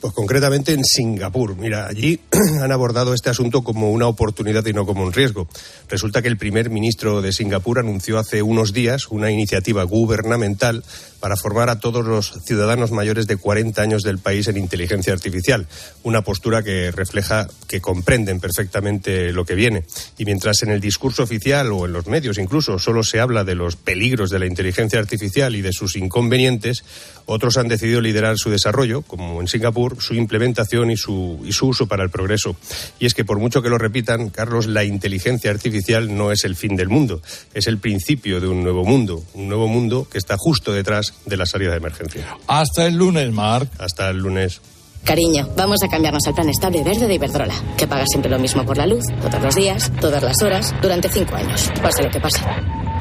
[0.00, 1.56] Pues concretamente en Singapur.
[1.56, 2.20] Mira, allí
[2.62, 5.48] han abordado este asunto como una oportunidad y no como un riesgo.
[5.88, 10.84] Resulta que el primer ministro de Singapur anunció hace unos días una iniciativa gubernamental
[11.18, 15.66] para formar a todos los ciudadanos mayores de 40 años del país en inteligencia artificial.
[16.04, 19.84] Una postura que refleja que comprenden perfectamente lo que viene.
[20.16, 23.56] Y mientras en el discurso oficial o en los medios incluso solo se habla de
[23.56, 26.84] los peligros de la inteligencia artificial y de sus inconvenientes,
[27.26, 31.68] otros han decidido liderar su desarrollo, como en Singapur, su implementación y su, y su
[31.68, 32.56] uso para el progreso.
[32.98, 36.56] Y es que por mucho que lo repitan, Carlos, la inteligencia artificial no es el
[36.56, 37.22] fin del mundo,
[37.54, 41.36] es el principio de un nuevo mundo, un nuevo mundo que está justo detrás de
[41.36, 42.36] la salida de emergencia.
[42.46, 43.70] Hasta el lunes, Marc.
[43.78, 44.60] Hasta el lunes.
[45.04, 48.64] Cariño, vamos a cambiarnos al plan estable verde de Iberdrola, que paga siempre lo mismo
[48.64, 52.20] por la luz, todos los días, todas las horas, durante cinco años, pase lo que
[52.20, 52.40] pase.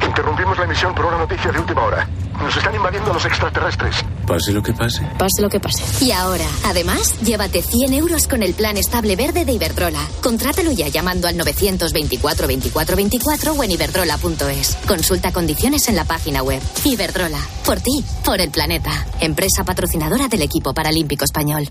[0.07, 2.07] Interrumpimos la emisión por una noticia de última hora.
[2.39, 3.95] Nos están invadiendo los extraterrestres.
[4.25, 5.01] Pase lo que pase.
[5.17, 5.83] Pase lo que pase.
[6.05, 9.99] Y ahora, además, llévate 100 euros con el plan estable verde de Iberdrola.
[10.21, 14.77] Contrátalo ya llamando al 924 24 24 o en iberdrola.es.
[14.87, 16.61] Consulta condiciones en la página web.
[16.85, 17.39] Iberdrola.
[17.65, 19.05] Por ti, por el planeta.
[19.19, 21.67] Empresa patrocinadora del equipo paralímpico español.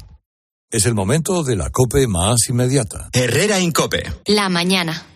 [0.69, 3.09] Es el momento de la COPE más inmediata.
[3.13, 4.03] Herrera Incope.
[4.27, 5.16] La mañana.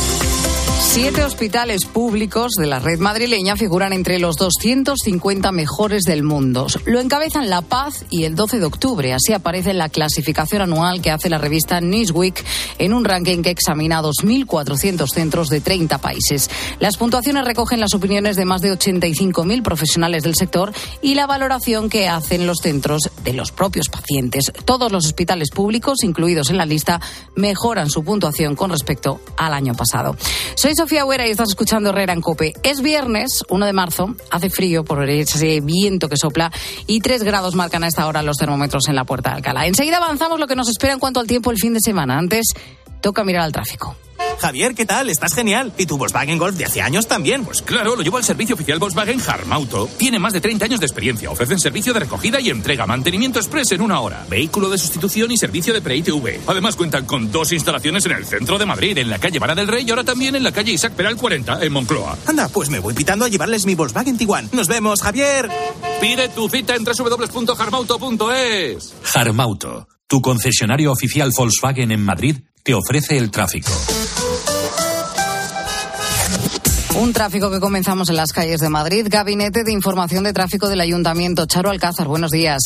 [0.93, 6.67] Siete hospitales públicos de la red madrileña figuran entre los 250 mejores del mundo.
[6.83, 9.13] Lo encabezan La Paz y el 12 de octubre.
[9.13, 12.43] Así aparece en la clasificación anual que hace la revista Newsweek
[12.77, 16.49] en un ranking que examina a 2.400 centros de 30 países.
[16.81, 21.89] Las puntuaciones recogen las opiniones de más de 85.000 profesionales del sector y la valoración
[21.89, 24.51] que hacen los centros de los propios pacientes.
[24.65, 26.99] Todos los hospitales públicos incluidos en la lista
[27.37, 30.17] mejoran su puntuación con respecto al año pasado.
[30.55, 32.53] Soy Sofía Huera y estás escuchando Herrera en Cope.
[32.63, 36.51] Es viernes, 1 de marzo, hace frío por ese viento que sopla
[36.87, 39.67] y 3 grados marcan a esta hora los termómetros en la puerta de Alcalá.
[39.67, 42.17] Enseguida avanzamos lo que nos espera en cuanto al tiempo el fin de semana.
[42.17, 42.53] Antes,
[42.99, 43.95] toca mirar al tráfico.
[44.39, 45.09] Javier, ¿qué tal?
[45.09, 45.71] Estás genial.
[45.77, 47.45] ¿Y tu Volkswagen Golf de hace años también?
[47.45, 49.87] Pues claro, lo llevo al servicio oficial Volkswagen Harmauto.
[49.97, 51.29] Tiene más de 30 años de experiencia.
[51.29, 55.37] Ofrecen servicio de recogida y entrega, mantenimiento express en una hora, vehículo de sustitución y
[55.37, 56.41] servicio de pre-ITV.
[56.47, 59.67] Además cuentan con dos instalaciones en el centro de Madrid, en la calle Vara del
[59.67, 62.17] Rey y ahora también en la calle Isaac Peral 40, en Moncloa.
[62.27, 64.49] Anda, pues me voy pitando a llevarles mi Volkswagen Tiguan.
[64.53, 65.49] Nos vemos, Javier.
[65.99, 68.93] Pide tu cita en www.harmauto.es.
[69.13, 73.71] Harmauto, tu concesionario oficial Volkswagen en Madrid, te ofrece el tráfico.
[76.99, 79.07] Un tráfico que comenzamos en las calles de Madrid.
[79.09, 81.45] Gabinete de Información de Tráfico del Ayuntamiento.
[81.45, 82.61] Charo Alcázar, buenos días.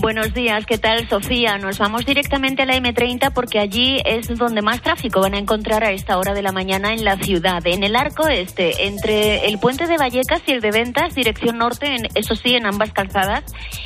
[0.00, 1.58] Buenos días, ¿qué tal Sofía?
[1.58, 5.82] Nos vamos directamente a la M30 porque allí es donde más tráfico van a encontrar
[5.82, 7.66] a esta hora de la mañana en la ciudad.
[7.66, 11.96] En el arco este, entre el puente de Vallecas y el de Ventas, dirección norte,
[11.96, 13.42] en, eso sí, en ambas calzadas.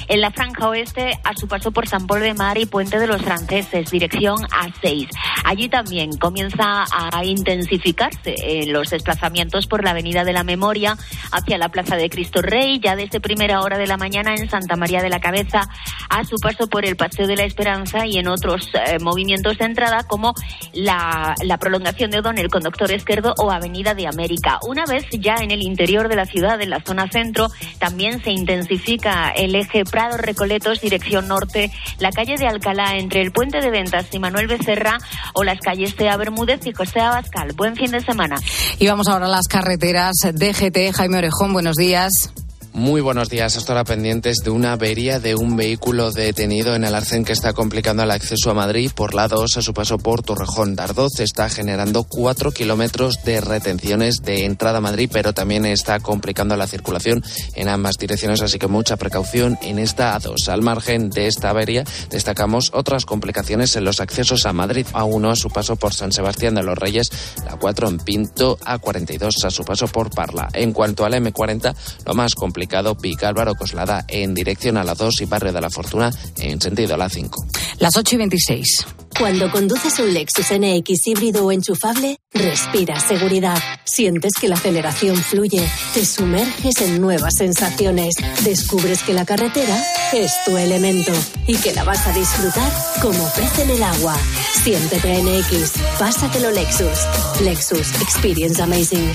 [0.08, 3.06] En la franja oeste, a su paso por San Paul de Mar y Puente de
[3.06, 5.08] los Franceses, dirección A6.
[5.44, 10.94] Allí también comienza a intensificarse eh, los desplazamientos por la Avenida de la Memoria
[11.30, 14.76] hacia la Plaza de Cristo Rey, ya desde primera hora de la mañana en Santa
[14.76, 15.70] María de la Cabeza
[16.12, 19.64] a su paso por el Paseo de la Esperanza y en otros eh, movimientos de
[19.64, 20.34] entrada como
[20.74, 24.58] la, prolongación de O'Donnell con Doctor Esquerdo o Avenida de América.
[24.66, 28.30] Una vez ya en el interior de la ciudad, en la zona centro, también se
[28.30, 33.70] intensifica el eje Prado Recoletos, dirección norte, la calle de Alcalá entre el Puente de
[33.70, 34.98] Ventas y Manuel Becerra
[35.32, 37.52] o las calles Sea Bermúdez y José Abascal.
[37.56, 38.36] Buen fin de semana.
[38.78, 40.14] Y vamos ahora a las carreteras.
[40.22, 42.32] DGT, Jaime Orejón, buenos días.
[42.74, 43.58] Muy buenos días.
[43.58, 47.52] Hasta ahora pendientes de una avería de un vehículo detenido en el Arcén que está
[47.52, 50.74] complicando el acceso a Madrid por la 2 a su paso por Torrejón.
[50.74, 56.56] Dardoz está generando cuatro kilómetros de retenciones de entrada a Madrid, pero también está complicando
[56.56, 57.22] la circulación
[57.54, 60.48] en ambas direcciones, así que mucha precaución en esta A2.
[60.48, 64.86] Al margen de esta avería, destacamos otras complicaciones en los accesos a Madrid.
[64.94, 67.10] A1 a su paso por San Sebastián de los Reyes,
[67.44, 70.48] la 4 en Pinto, A42 a su paso por Parla.
[70.54, 71.74] En cuanto al M40,
[72.06, 75.68] lo más complicado complicado Vicálvaro Coslada en dirección a la 2 y Barrio de la
[75.68, 77.44] Fortuna en sentido a la 5.
[77.80, 78.86] Las 8 y 26.
[79.18, 83.58] Cuando conduces un Lexus NX híbrido o enchufable, respira seguridad.
[83.84, 90.32] Sientes que la aceleración fluye, te sumerges en nuevas sensaciones, descubres que la carretera es
[90.44, 91.12] tu elemento
[91.46, 94.16] y que la vas a disfrutar como pez en el agua.
[94.64, 96.98] Siéntete NX, pásatelo Lexus.
[97.42, 99.12] Lexus Experience Amazing.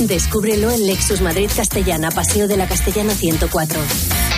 [0.00, 3.80] Descúbrelo en Lexus Madrid Castellana, Paseo de la Castellana 104.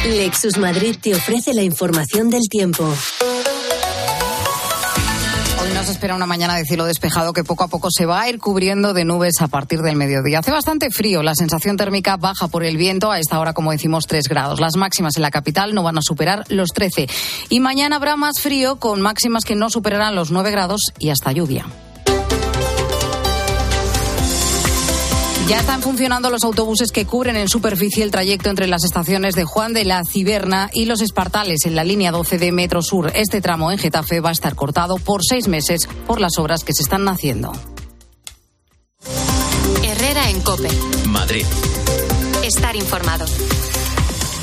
[0.06, 2.94] Lexus Madrid te ofrece la información del tiempo.
[5.80, 8.38] Nos espera una mañana de cielo despejado que poco a poco se va a ir
[8.38, 10.40] cubriendo de nubes a partir del mediodía.
[10.40, 14.06] Hace bastante frío, la sensación térmica baja por el viento, a esta hora como decimos
[14.06, 14.60] 3 grados.
[14.60, 17.08] Las máximas en la capital no van a superar los 13.
[17.48, 21.32] Y mañana habrá más frío con máximas que no superarán los 9 grados y hasta
[21.32, 21.64] lluvia.
[25.48, 29.44] Ya están funcionando los autobuses que cubren en superficie el trayecto entre las estaciones de
[29.44, 33.10] Juan de la Ciberna y los Espartales en la línea 12 de Metro Sur.
[33.14, 36.72] Este tramo en Getafe va a estar cortado por seis meses por las obras que
[36.72, 37.52] se están haciendo.
[39.82, 40.68] Herrera en Cope.
[41.06, 41.46] Madrid.
[42.44, 43.26] Estar informado.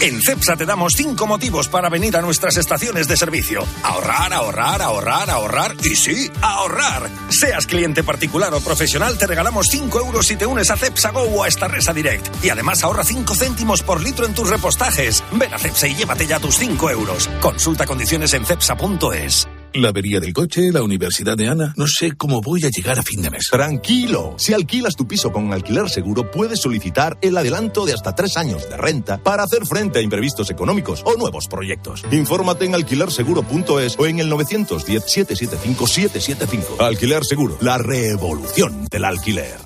[0.00, 3.64] En CEPSA te damos cinco motivos para venir a nuestras estaciones de servicio.
[3.82, 7.10] Ahorrar, ahorrar, ahorrar, ahorrar y sí, ahorrar.
[7.30, 11.22] Seas cliente particular o profesional, te regalamos 5 euros si te unes a CEPSA Go
[11.22, 12.44] o a Estarresa Direct.
[12.44, 15.24] Y además ahorra 5 céntimos por litro en tus repostajes.
[15.32, 17.28] Ven a CEPSA y llévate ya tus 5 euros.
[17.40, 19.48] Consulta condiciones en cepsa.es.
[19.78, 21.72] La avería del coche, la universidad de Ana.
[21.76, 23.46] No sé cómo voy a llegar a fin de mes.
[23.48, 24.34] Tranquilo.
[24.36, 28.68] Si alquilas tu piso con alquiler seguro, puedes solicitar el adelanto de hasta tres años
[28.68, 32.02] de renta para hacer frente a imprevistos económicos o nuevos proyectos.
[32.10, 36.80] Infórmate en alquilerseguro.es o en el 910-775-775.
[36.80, 39.58] Alquiler Seguro, la revolución del alquiler.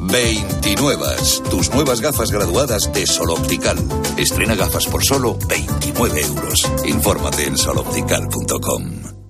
[0.00, 1.06] 29.
[1.50, 3.78] Tus nuevas gafas graduadas de Sol Optical.
[4.16, 6.68] Estrena gafas por solo 29 euros.
[6.84, 9.21] Infórmate en soloptical.com.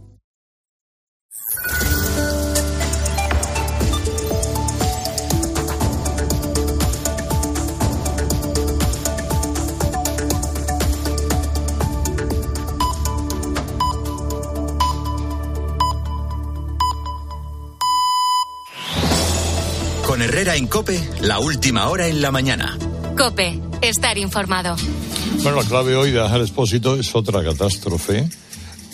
[20.13, 22.77] Con Herrera en Cope, la última hora en la mañana.
[23.17, 24.77] Cope, estar informado.
[25.43, 28.29] Bueno, la clave hoy de Ángel Expósito es otra catástrofe,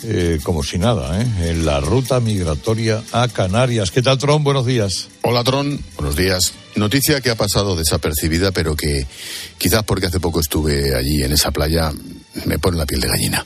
[0.03, 1.49] eh, como si nada, ¿eh?
[1.49, 3.91] en la ruta migratoria a Canarias.
[3.91, 4.45] ¿Qué tal, Tron?
[4.45, 5.09] Buenos días.
[5.23, 5.83] Hola, Tron.
[5.97, 6.53] Buenos días.
[6.75, 9.05] Noticia que ha pasado desapercibida, pero que
[9.57, 11.91] quizás porque hace poco estuve allí en esa playa,
[12.45, 13.45] me pone la piel de gallina.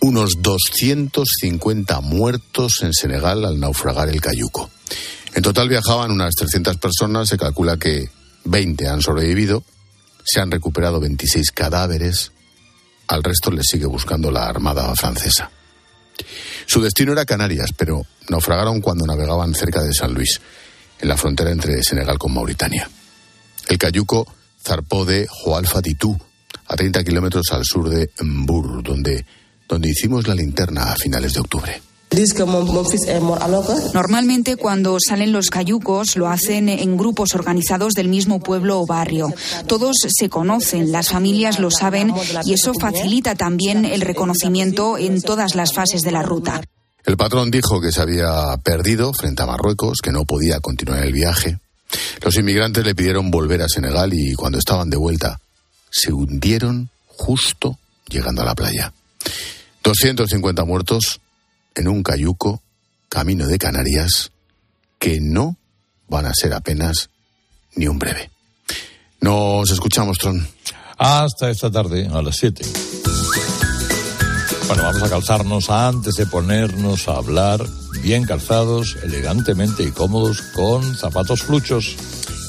[0.00, 4.68] Unos 250 muertos en Senegal al naufragar el Cayuco.
[5.34, 8.08] En total viajaban unas 300 personas, se calcula que
[8.44, 9.64] 20 han sobrevivido,
[10.24, 12.30] se han recuperado 26 cadáveres,
[13.08, 15.50] al resto les sigue buscando la Armada francesa.
[16.66, 20.40] Su destino era Canarias, pero naufragaron cuando navegaban cerca de San Luis,
[21.00, 22.88] en la frontera entre Senegal con Mauritania.
[23.68, 26.16] El Cayuco zarpó de Joalfa Titú,
[26.66, 29.26] a 30 kilómetros al sur de Mbur, donde,
[29.68, 31.82] donde hicimos la linterna a finales de octubre.
[33.92, 39.32] Normalmente cuando salen los cayucos lo hacen en grupos organizados del mismo pueblo o barrio.
[39.66, 42.12] Todos se conocen, las familias lo saben
[42.44, 46.62] y eso facilita también el reconocimiento en todas las fases de la ruta.
[47.04, 51.12] El patrón dijo que se había perdido frente a Marruecos, que no podía continuar el
[51.12, 51.58] viaje.
[52.22, 55.40] Los inmigrantes le pidieron volver a Senegal y cuando estaban de vuelta
[55.90, 58.92] se hundieron justo llegando a la playa.
[59.82, 61.20] 250 muertos
[61.74, 62.62] en un cayuco
[63.08, 64.32] camino de Canarias
[64.98, 65.56] que no
[66.08, 67.10] van a ser apenas
[67.76, 68.30] ni un breve.
[69.20, 70.46] Nos escuchamos, Tron.
[70.98, 72.64] Hasta esta tarde, a las 7.
[74.66, 77.60] Bueno, vamos a calzarnos antes de ponernos a hablar
[78.02, 81.96] bien calzados, elegantemente y cómodos con zapatos fluchos.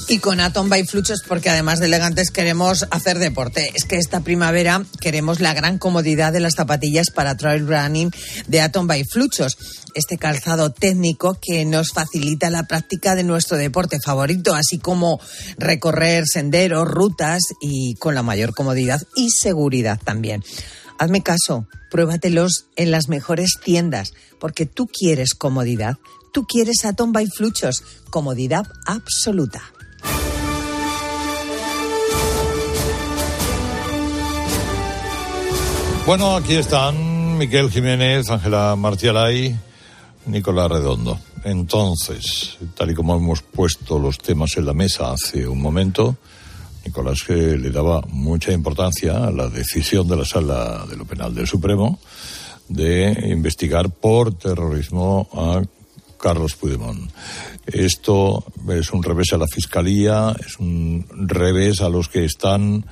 [0.08, 3.72] Y con Atom by Fluchos, porque además de elegantes queremos hacer deporte.
[3.74, 8.12] Es que esta primavera queremos la gran comodidad de las zapatillas para trail running
[8.46, 9.58] de Atom by Fluchos.
[9.94, 15.20] Este calzado técnico que nos facilita la práctica de nuestro deporte favorito, así como
[15.58, 20.44] recorrer senderos, rutas y con la mayor comodidad y seguridad también.
[21.00, 25.96] Hazme caso, pruébatelos en las mejores tiendas, porque tú quieres comodidad,
[26.32, 29.72] tú quieres Atom by Fluchos, comodidad absoluta.
[36.06, 39.58] Bueno, aquí están Miquel Jiménez, Ángela Martialay,
[40.26, 41.18] Nicolás Redondo.
[41.42, 46.16] Entonces, tal y como hemos puesto los temas en la mesa hace un momento,
[46.84, 51.34] Nicolás que le daba mucha importancia a la decisión de la Sala de lo Penal
[51.34, 51.98] del Supremo
[52.68, 55.60] de investigar por terrorismo a
[56.20, 57.10] Carlos Puigdemont.
[57.66, 62.84] Esto es un revés a la Fiscalía, es un revés a los que están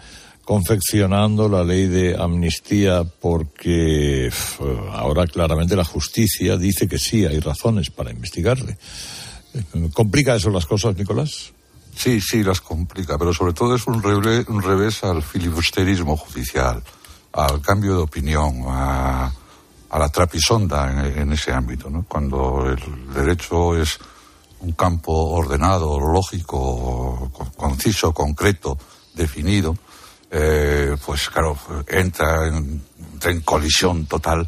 [0.44, 4.30] confeccionando la ley de amnistía porque
[4.92, 8.76] ahora claramente la justicia dice que sí, hay razones para investigarle.
[9.92, 11.52] ¿Complica eso las cosas, Nicolás?
[11.96, 16.82] Sí, sí, las complica, pero sobre todo es un, revés, un revés al filibusterismo judicial,
[17.32, 19.32] al cambio de opinión, a,
[19.90, 22.04] a la trapisonda en, en, ese ámbito, ¿no?
[22.08, 23.98] Cuando el derecho es
[24.60, 28.76] un campo ordenado, lógico, conciso, concreto,
[29.14, 29.76] definido,
[30.36, 32.82] eh, pues claro, entra en,
[33.44, 34.44] colisión total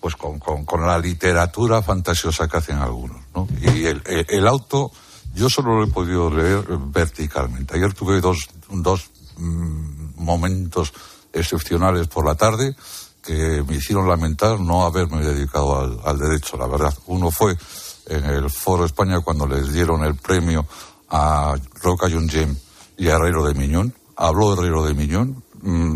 [0.00, 3.18] pues con, con, la literatura fantasiosa que hacen algunos.
[3.34, 3.46] ¿no?
[3.60, 4.90] Y el, el, auto,
[5.34, 7.76] yo solo lo he podido leer verticalmente.
[7.76, 10.94] Ayer tuve dos, dos mmm, momentos
[11.34, 12.74] excepcionales por la tarde
[13.22, 16.94] que me hicieron lamentar no haberme dedicado al, derecho, la verdad.
[17.06, 17.58] Uno fue
[18.06, 20.66] en el Foro España cuando les dieron el premio
[21.10, 22.56] a Roca Yungem
[22.96, 25.94] y a Herrero de Miñón habló Herrero de Miñón mmm,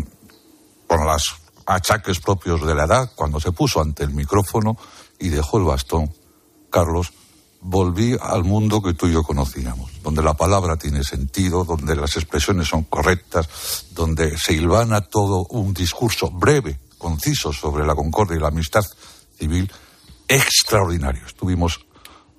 [0.87, 1.35] con los
[1.65, 4.77] achaques propios de la edad, cuando se puso ante el micrófono
[5.19, 6.11] y dejó el bastón.
[6.69, 7.13] Carlos,
[7.61, 12.15] volví al mundo que tú y yo conocíamos, donde la palabra tiene sentido, donde las
[12.15, 18.41] expresiones son correctas, donde se hilvana todo un discurso breve, conciso sobre la concordia y
[18.41, 18.83] la amistad
[19.37, 19.71] civil,
[20.27, 21.25] extraordinario.
[21.25, 21.85] Estuvimos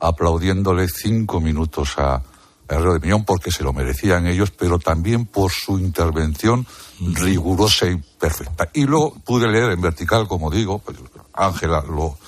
[0.01, 2.23] aplaudiéndole cinco minutos a,
[2.69, 6.67] Herrero de Miñón porque se lo merecían ellos, pero también por su intervención
[7.01, 8.69] rigurosa y perfecta.
[8.73, 10.99] Y luego pude leer en vertical, como digo, pues,
[11.33, 12.19] Ángela lo,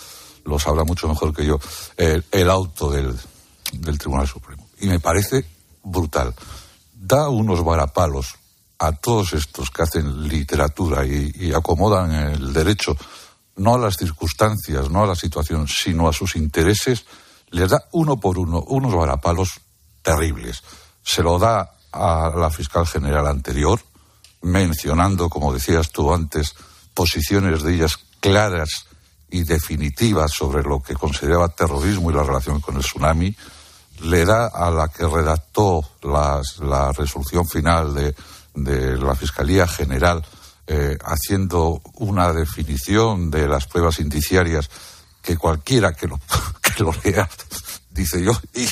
[0.45, 1.59] lo sabrá mucho mejor que yo,
[1.97, 3.15] el, auto del,
[3.73, 4.67] del, Tribunal Supremo.
[4.81, 5.45] Y me parece
[5.83, 6.35] brutal.
[6.95, 8.35] Da unos varapalos
[8.79, 12.97] a todos estos que hacen literatura y, acomodan el derecho
[13.57, 17.05] no a las circunstancias, no a la situación, sino a sus intereses,
[17.51, 19.61] les da uno por uno unos varapalos
[20.09, 20.63] terribles.
[21.03, 23.79] Se lo da a la fiscal general anterior,
[24.41, 26.55] mencionando, como decías tú antes,
[26.95, 28.87] posiciones de ellas claras
[29.31, 33.37] y definitivas sobre lo que consideraba terrorismo y la relación con el tsunami,
[34.03, 38.15] le da a la que redactó la resolución final de,
[38.97, 40.25] la Fiscalía General,
[40.67, 44.71] eh, haciendo una definición de las pruebas indiciarias
[45.23, 46.19] que cualquiera que lo,
[46.63, 47.29] que lo lea
[47.99, 48.67] dice yo, y,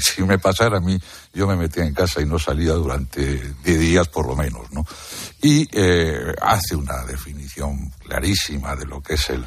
[0.00, 0.98] si me pasara a mí,
[1.32, 4.84] yo me metía en casa y no salía durante diez días por lo menos, ¿no?
[5.42, 9.44] Y eh, hace una definición clarísima de lo que es el,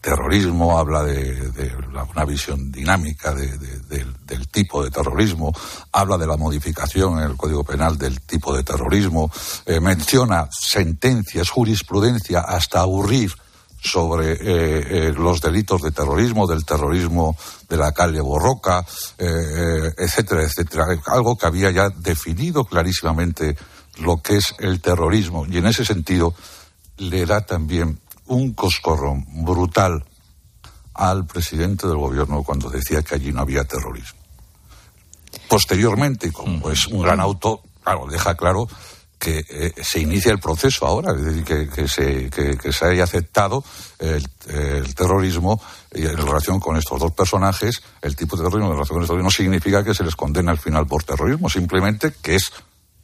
[0.00, 1.72] terrorismo, habla de,
[2.12, 5.52] una visión dinámica del tipo de terrorismo,
[5.92, 9.30] habla de la modificación en el Código Penal del tipo de terrorismo,
[9.64, 13.32] eh, menciona sentencias, jurisprudencia, hasta aburrir
[13.82, 17.36] sobre eh, eh, los delitos de terrorismo, del terrorismo
[17.68, 18.84] de la calle Borroca,
[19.18, 20.86] etcétera, etcétera.
[21.06, 23.56] Algo que había ya definido clarísimamente
[23.98, 26.34] lo que es el terrorismo y en ese sentido
[26.98, 30.04] le da también un coscorrón brutal
[30.94, 34.20] al presidente del gobierno cuando decía que allí no había terrorismo.
[35.48, 38.68] Posteriormente, como es un gran auto, claro, deja claro
[39.22, 43.62] que eh, se inicia el proceso ahora, es decir, que, se, que, se, haya aceptado
[44.00, 44.26] el,
[44.96, 45.62] terrorismo
[45.94, 49.16] y en relación con estos dos personajes, el tipo de terrorismo en relación con estos
[49.16, 52.52] dos no significa que se les condene al final por terrorismo, simplemente que es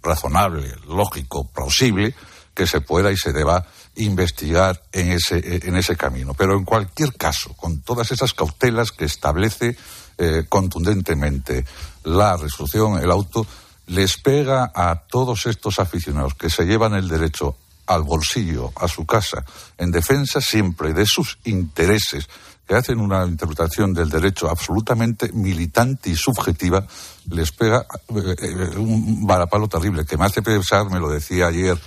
[0.03, 2.17] razonable, lógico, plausible
[2.53, 3.65] que se pueda y se deba
[3.95, 6.35] investigar en ese, en ese camino.
[6.35, 9.77] Pero en cualquier caso, con todas esas cautelas que establece
[10.19, 11.65] eh, contundentemente
[12.03, 13.47] la resolución, el auto,
[13.89, 19.07] les pega a todos estos aficionados que se llevan el derecho al bolsillo, a su
[19.07, 19.45] casa,
[19.79, 22.29] en defensa siempre de sus intereses,
[22.67, 26.87] que hacen una interpretación del derecho absolutamente militante y subjetiva,
[27.31, 31.79] les pega eh, eh, un varapalo terrible, que me hace pensar, me lo decía ayer,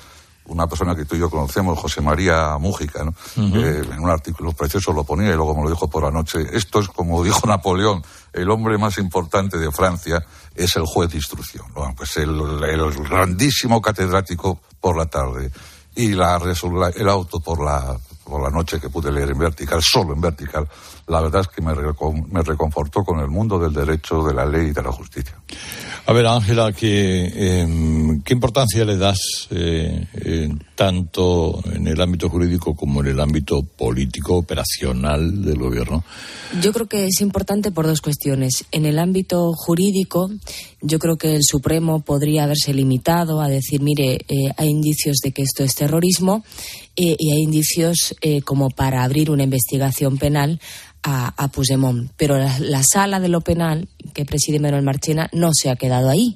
[0.52, 3.14] una persona que tú y yo conocemos, José María Mújica, ¿no?
[3.38, 6.46] en un artículo precioso lo ponía y luego me lo dijo por la noche.
[6.52, 10.24] Esto es como dijo Napoleón, el hombre más importante de Francia
[10.54, 11.66] es el juez de instrucción.
[11.96, 12.32] Pues el,
[13.10, 15.52] grandísimo catedrático por la tarde
[15.96, 16.42] y la,
[16.96, 20.68] el auto por la, por la noche que pude leer en vertical, solo en vertical,
[21.08, 24.68] la verdad es que me, me reconfortó con el mundo del derecho, de la ley
[24.68, 25.36] y de la justicia.
[26.08, 32.76] A ver, Ángela, ¿qué, em, ¿qué importancia le das eh, tanto en el ámbito jurídico
[32.76, 36.04] como en el ámbito político, operacional del gobierno?
[36.60, 38.66] Yo creo que es importante por dos cuestiones.
[38.72, 40.32] En el ámbito jurídico,
[40.82, 45.32] yo creo que el Supremo podría haberse limitado a decir, mire, eh, hay indicios de
[45.32, 46.44] que esto es terrorismo
[46.96, 50.60] eh, y hay indicios como para abrir una investigación penal
[51.04, 52.12] a, a Puigdemont.
[52.18, 56.36] Pero la, sala de lo penal que preside Manuel Marchena no se ha quedado ahí.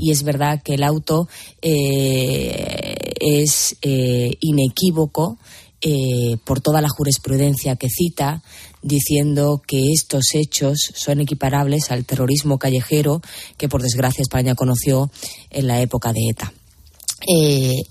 [0.00, 1.28] Y es verdad que el auto
[1.62, 5.38] eh, es eh, inequívoco
[5.80, 8.42] eh, por toda la jurisprudencia que cita,
[8.82, 13.22] diciendo que estos hechos son equiparables al terrorismo callejero
[13.56, 15.10] que, por desgracia, España conoció
[15.50, 16.52] en la época de ETA.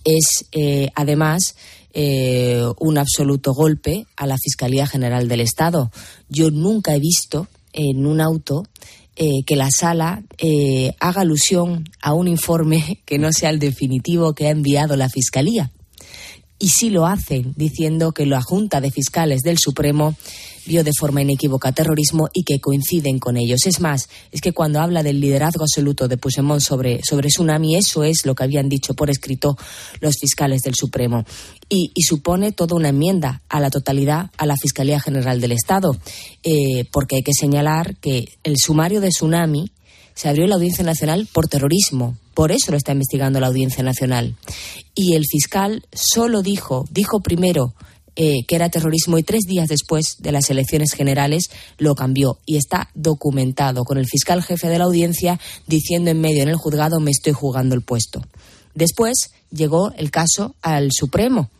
[0.05, 0.45] es,
[0.95, 1.55] además,
[1.93, 5.91] eh, un absoluto golpe a la Fiscalía General del Estado.
[6.29, 8.63] Yo nunca he visto en un auto
[9.15, 14.33] eh, que la sala eh, haga alusión a un informe que no sea el definitivo
[14.33, 15.71] que ha enviado la Fiscalía.
[16.59, 20.15] Y sí lo hacen, diciendo que la Junta de Fiscales del Supremo
[20.67, 23.65] vio de forma inequívoca terrorismo y que coinciden con ellos.
[23.65, 28.03] Es más, es que cuando habla del liderazgo absoluto de Puigdemont sobre, sobre Tsunami, eso
[28.03, 29.57] es lo que habían dicho por escrito
[29.99, 31.25] los fiscales del Supremo.
[31.69, 35.97] Y, supone toda una enmienda a la totalidad a la Fiscalía General del Estado,
[36.43, 39.71] eh, porque hay que señalar que el sumario de Tsunami
[40.13, 42.17] se abrió en la Audiencia Nacional por terrorismo.
[42.33, 44.35] Por eso lo está investigando la Audiencia Nacional.
[44.95, 47.73] Y el fiscal solo dijo, dijo primero
[48.19, 52.57] eh, que era terrorismo y tres días después de las elecciones generales lo cambió y
[52.57, 56.99] está documentado con el fiscal jefe de la audiencia diciendo en medio en el juzgado
[56.99, 58.23] me estoy jugando el puesto.
[58.73, 61.51] Después llegó el caso al Supremo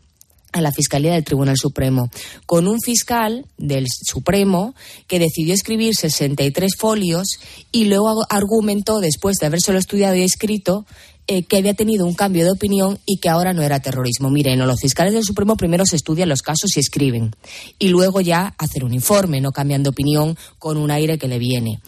[0.54, 2.10] a la Fiscalía del Tribunal Supremo,
[2.46, 4.74] con un fiscal del Supremo
[5.06, 7.28] que decidió escribir 63 folios
[7.72, 10.86] y luego argumentó, después de habérselo estudiado y escrito,
[11.28, 14.30] eh, que había tenido un cambio de opinión y que ahora no era terrorismo.
[14.30, 17.36] Miren, los fiscales del Supremo primero se estudian los casos y escriben,
[17.80, 21.40] y luego ya hacen un informe, no cambian de opinión con un aire que le
[21.40, 21.80] viene.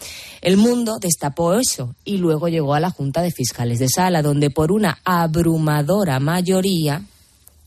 [0.42, 4.50] El mundo destapó eso y luego llegó a la Junta de Fiscales de Sala, donde
[4.50, 7.02] por una abrumadora mayoría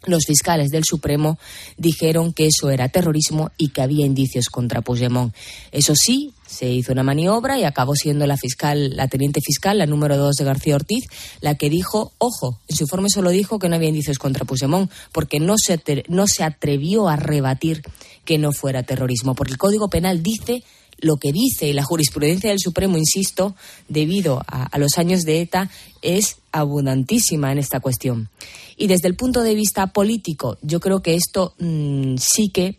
[0.05, 1.37] los fiscales del Supremo
[1.77, 5.33] dijeron que eso era terrorismo y que había indicios contra Puigdemont.
[5.71, 9.85] Eso sí, se hizo una maniobra y acabó siendo la fiscal, la teniente fiscal, la
[9.85, 11.05] número dos de García Ortiz,
[11.41, 14.91] la que dijo, ojo, en su informe solo dijo que no había indicios contra Puigdemont,
[15.11, 17.81] porque no se, no se atrevió a rebatir
[18.25, 20.63] que no fuera terrorismo, porque el Código Penal dice
[21.03, 23.55] lo que dice la jurisprudencia del Supremo, insisto,
[23.89, 25.69] debido a, los años de ETA,
[26.01, 28.29] es abundantísima en esta cuestión.
[28.77, 32.77] Y desde el punto de vista político, yo creo que esto mm, sí que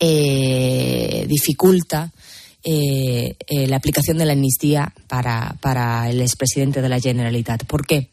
[0.00, 2.12] eh, dificulta
[2.64, 7.64] eh, eh, la aplicación de la amnistía para, para el expresidente de la Generalitat.
[7.64, 8.10] ¿Por qué?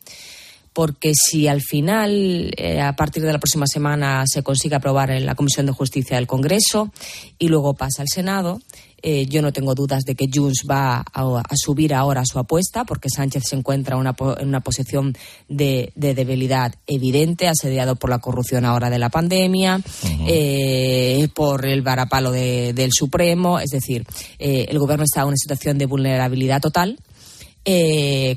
[0.73, 2.51] porque si al final,
[2.83, 6.27] a partir de la próxima semana, se consigue aprobar en la Comisión de Justicia del
[6.27, 6.91] Congreso
[7.39, 8.59] y luego pasa al Senado,
[9.01, 13.09] eh, yo no tengo dudas de que Junts va a, subir ahora su apuesta, porque
[13.09, 15.15] Sánchez se encuentra en una posición
[15.47, 19.81] de, debilidad evidente, asediado por la corrupción ahora de la pandemia,
[20.27, 23.59] eh, por el varapalo del Supremo.
[23.59, 24.05] Es decir,
[24.39, 26.97] eh, el gobierno está en una situación de vulnerabilidad total.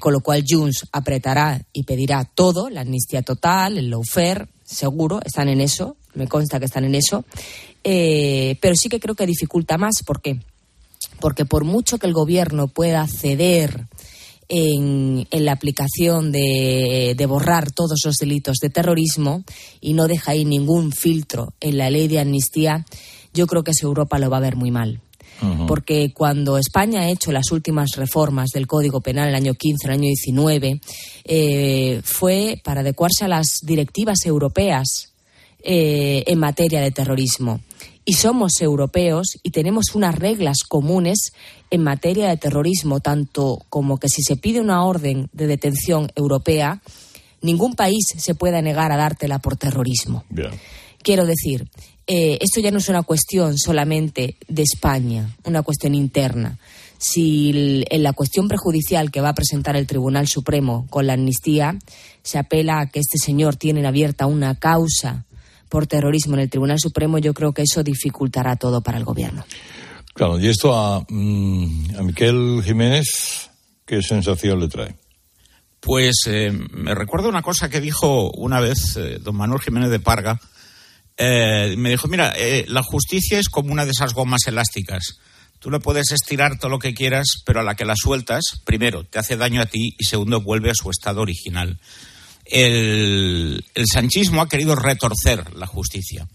[0.00, 5.48] con lo cual Junts apretará y pedirá todo, la amnistía total, el lawfare, seguro, están
[5.48, 7.24] en eso, me consta que están en eso,
[7.82, 10.38] pero sí que creo que dificulta más, ¿por qué?
[11.20, 13.86] porque por mucho que el gobierno pueda ceder
[14.48, 19.44] en, la aplicación de, borrar todos los delitos de terrorismo
[19.80, 22.86] y no deja ahí ningún filtro en la ley de amnistía,
[23.34, 25.00] yo creo que Europa lo va a ver muy mal.
[25.68, 29.92] Porque cuando España ha hecho las últimas reformas del Código Penal, el año 15, el
[29.92, 30.80] año 19,
[31.24, 35.07] eh, fue para adecuarse a las directivas europeas
[35.62, 37.60] eh, en materia de terrorismo
[38.08, 41.34] y somos europeos y tenemos unas reglas comunes
[41.70, 46.80] en materia de terrorismo, tanto como que si se pide una orden de detención europea,
[47.42, 50.24] ningún país se pueda negar a dártela por terrorismo.
[51.02, 51.68] Quiero decir,
[52.06, 56.58] eh, esto ya no es una cuestión solamente de España, una cuestión interna.
[56.96, 61.78] Si en la cuestión prejudicial que va a presentar el Tribunal Supremo con la amnistía
[62.22, 65.26] se apela a que este señor tiene abierta una causa
[65.68, 69.44] por terrorismo en el Tribunal Supremo, yo creo que eso dificultará todo para el Gobierno.
[70.14, 73.50] Claro, y esto a, mm, a Miquel Jiménez,
[73.86, 74.96] ¿qué sensación le trae?
[75.80, 80.00] Pues eh, me recuerdo una cosa que dijo una vez eh, don Manuel Jiménez de
[80.00, 80.40] Parga.
[81.16, 82.34] Eh, me dijo, mira,
[82.66, 85.18] la justicia es como una de esas gomas elásticas.
[85.58, 89.04] Tú le puedes estirar todo lo que quieras, pero a la que la sueltas, primero,
[89.04, 91.80] te hace daño a ti y segundo, vuelve a su estado original
[92.48, 96.26] el, sanchismo ha querido retorcer la justicia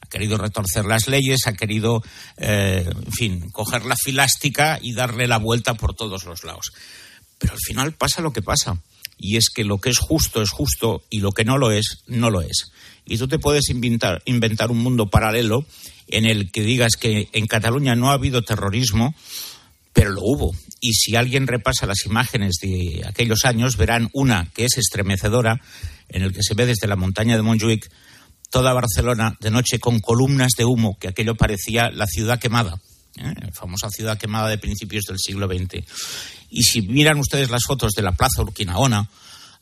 [0.00, 2.02] ha querido retorcer las leyes, ha querido,
[2.36, 6.72] eh, en fin, coger la filástica y darle la vuelta por todos los lados.
[7.38, 8.82] Pero al final pasa lo que pasa.
[9.16, 12.02] Y es que lo que es justo es justo y lo que no lo es,
[12.08, 12.72] no lo es.
[13.06, 15.64] Y tú te puedes inventar, inventar un mundo paralelo
[16.08, 19.14] en el que digas que en Cataluña no ha habido terrorismo,
[19.92, 20.52] pero lo hubo.
[20.84, 25.60] Y si alguien repasa las imágenes de aquellos años, verán una que es estremecedora,
[26.08, 27.88] en el que se ve desde la montaña de Montjuic
[28.50, 32.80] toda Barcelona de noche con columnas de humo, que aquello parecía la ciudad quemada,
[33.16, 33.32] ¿eh?
[33.40, 35.84] la famosa ciudad quemada de principios del siglo XX.
[36.50, 39.08] Y si miran ustedes las fotos de la Plaza Urquinaona,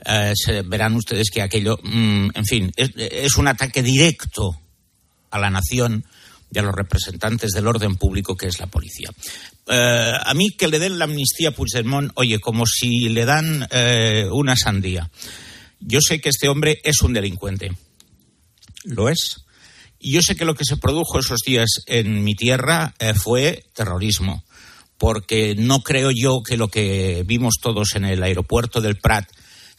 [0.06, 0.32] eh,
[0.64, 4.58] verán ustedes que aquello, mm, en fin, es un ataque directo
[5.30, 6.06] a la nación
[6.52, 9.10] y a los representantes del orden público que es la policía.
[9.66, 13.66] Eh, a mí que le den la amnistía a Puigdemont, oye, como si le dan
[13.70, 15.10] eh, una sandía.
[15.80, 17.72] Yo sé que este hombre es un delincuente.
[18.84, 19.44] Lo es.
[19.98, 23.64] Y yo sé que lo que se produjo esos días en mi tierra eh, fue
[23.74, 24.44] terrorismo.
[24.98, 29.26] Porque no creo yo que lo que vimos todos en el aeropuerto del Prat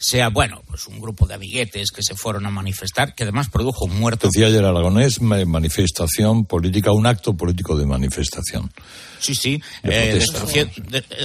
[0.02, 3.84] sea, bueno, pues un grupo de amiguetes que se fueron a manifestar, que además produjo
[3.84, 4.26] un muerto.
[4.26, 8.70] Decía ayer Aragonés, manifestación política, un acto político de manifestación.
[9.20, 10.20] Sí, sí, eh,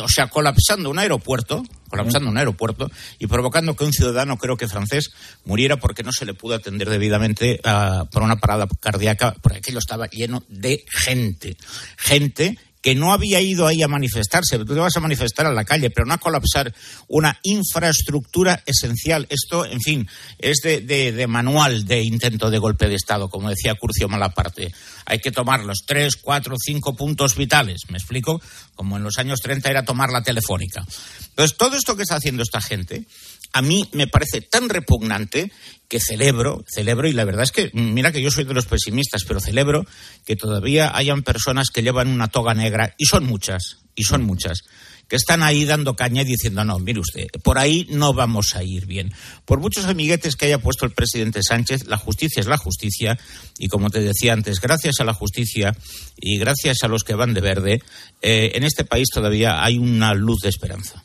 [0.04, 4.68] o sea, colapsando un aeropuerto, colapsando un aeropuerto y provocando que un ciudadano, creo que
[4.68, 5.10] francés,
[5.46, 9.80] muriera porque no se le pudo atender debidamente uh, por una parada cardíaca, porque aquello
[9.80, 11.58] estaba lleno de gente.
[11.98, 14.58] Gente que no había ido ahí a manifestarse.
[14.60, 16.74] Tú te vas a manifestar a la calle, pero no a colapsar
[17.08, 19.28] una infraestructura esencial.
[19.30, 20.08] Esto, en fin,
[20.40, 24.74] es de, manual de intento de golpe de Estado, como decía Curcio Malaparte.
[25.06, 27.82] Hay que tomar los tres, cuatro, cinco puntos vitales.
[27.90, 28.42] ¿Me explico?
[28.76, 30.86] Como en los años 30 era tomar la telefónica.
[31.30, 33.06] Entonces, todo esto que está haciendo esta gente
[33.54, 35.52] a mí me parece tan repugnante
[35.88, 39.24] que celebro, celebro, y la verdad es que, mira que yo soy de los pesimistas,
[39.26, 39.86] pero celebro
[40.26, 44.64] que todavía hayan personas que llevan una toga negra, y son muchas, y son muchas,
[45.08, 48.64] que están ahí dando caña y diciendo, no, mire usted, por ahí no vamos a
[48.64, 49.14] ir bien.
[49.46, 53.18] Por muchos amiguetes que haya puesto el presidente Sánchez, la justicia es la justicia,
[53.58, 55.76] y como te decía antes, gracias a la justicia
[56.18, 57.82] y gracias a los que van de verde,
[58.22, 61.02] eh, en este país todavía hay una luz de esperanza.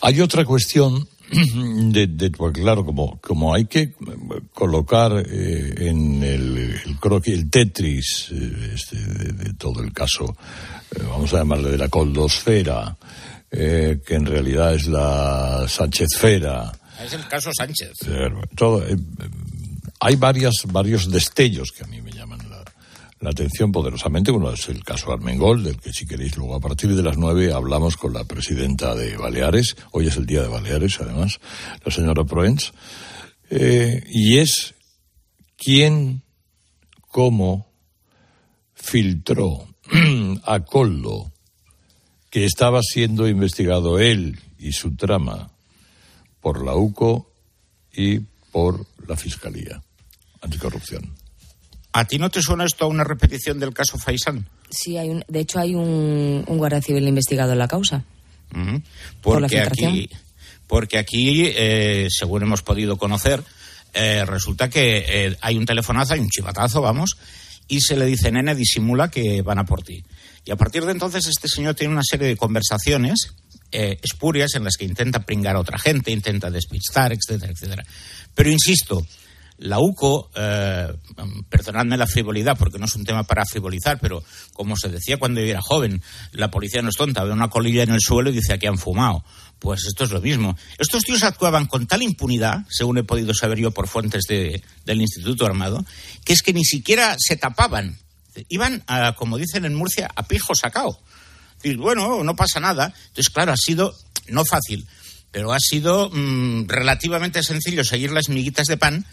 [0.00, 1.08] Hay otra cuestión
[1.92, 3.94] de, de, pues claro, como, como hay que
[4.52, 10.36] colocar eh, en el, el croquis, el Tetris eh, este, de, de, todo el caso,
[10.94, 12.96] eh, vamos a llamarle de la coldosfera,
[13.50, 16.72] que en realidad es la Sánchezfera.
[17.02, 17.92] Es el caso Sánchez.
[18.54, 18.84] Todo,
[20.00, 22.35] hay varias, varios destellos que a mí me llaman
[23.20, 24.30] la, atención poderosamente.
[24.30, 27.52] Uno es el caso Armengol, del que si queréis luego a partir de las nueve
[27.52, 29.76] hablamos con la presidenta de Baleares.
[29.92, 31.38] Hoy es el día de Baleares, además,
[31.84, 32.72] la señora Proens.
[33.50, 34.74] Eh, y es
[35.56, 36.22] quién,
[37.08, 37.72] cómo
[38.74, 39.66] filtró
[40.44, 41.32] a Coldo
[42.30, 45.50] que estaba siendo investigado él y su trama
[46.40, 47.32] por la UCO
[47.92, 48.20] y
[48.52, 49.82] por la Fiscalía
[50.42, 51.25] Anticorrupción.
[51.96, 54.46] ¿A ti no te suena esto a una repetición del caso Faisán?
[54.68, 58.04] Sí, hay un, de hecho hay un, un guardia civil investigado en la causa.
[58.52, 58.82] Uh -huh.
[59.22, 60.10] por la Porque aquí,
[60.66, 63.42] porque aquí eh, según hemos podido conocer,
[63.94, 67.16] eh, resulta que eh, hay un telefonazo, hay un chivatazo, vamos,
[67.66, 70.04] y se le dice, nene, disimula que van a por ti.
[70.44, 73.32] Y a partir de entonces este señor tiene una serie de conversaciones
[73.72, 77.84] eh, espurias en las que intenta pringar a otra gente, intenta despistar, etcétera, etcétera.
[78.34, 79.06] Pero insisto,
[79.58, 80.92] la UCO, eh,
[81.48, 85.40] perdonadme la frivolidad porque no es un tema para frivolizar, pero como se decía cuando
[85.40, 86.02] yo era joven,
[86.32, 88.78] la policía no es tonta, ve una colilla en el suelo y dice aquí han
[88.78, 89.24] fumado.
[89.58, 90.56] Pues esto es lo mismo.
[90.78, 95.00] Estos tíos actuaban con tal impunidad, según he podido saber yo por fuentes de, del
[95.00, 95.84] Instituto Armado,
[96.24, 97.98] que es que ni siquiera se tapaban.
[98.50, 98.84] Iban,
[99.16, 101.00] como dicen en Murcia, a pijo sacao.
[101.62, 102.92] Y bueno, no pasa nada.
[103.08, 103.96] Entonces, claro, ha sido
[104.28, 104.86] no fácil,
[105.30, 109.06] pero ha sido mmm, relativamente sencillo seguir las miguitas de pan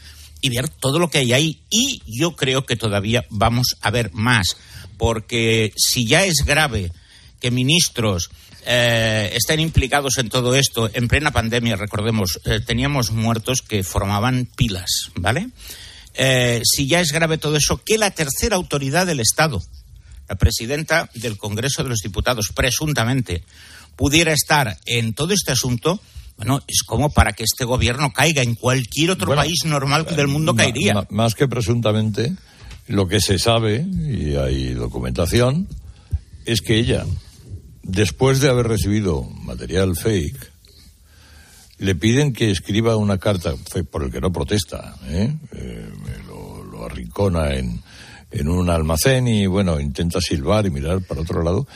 [0.44, 1.62] y ver todo lo que hay ahí.
[1.72, 4.58] Y yo creo que todavía vamos a ver más,
[4.98, 6.92] porque si ya es grave
[7.40, 8.30] que ministros
[8.66, 14.46] eh, estén implicados en todo esto, en plena pandemia, recordemos, eh, teníamos muertos que formaban
[14.46, 15.50] pilas, ¿vale?
[16.14, 19.62] Eh, si ya es grave todo eso, que la tercera autoridad del Estado,
[20.28, 23.44] la presidenta del Congreso de los Diputados, presuntamente,
[23.96, 26.02] pudiera estar en todo este asunto,
[26.38, 30.28] bueno, es como para que este gobierno caiga en cualquier otro bueno, país normal del
[30.28, 31.08] mundo caería.
[31.10, 32.34] Más que presuntamente,
[32.88, 35.68] lo que se sabe, y hay documentación,
[36.46, 37.06] es que ella,
[37.84, 40.52] después de haber recibido material fake,
[41.80, 43.54] le piden que escriba una carta
[43.92, 45.36] por el que no protesta, ¿eh?
[45.52, 45.90] Eh,
[46.28, 47.82] lo, lo, arrincona en,
[48.32, 51.68] en, un almacén y, bueno, intenta silbar y mirar para otro lado,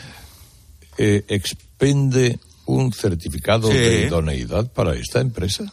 [0.97, 3.77] eh, expende un certificado sí.
[3.77, 5.65] de idoneidad para esta empresa.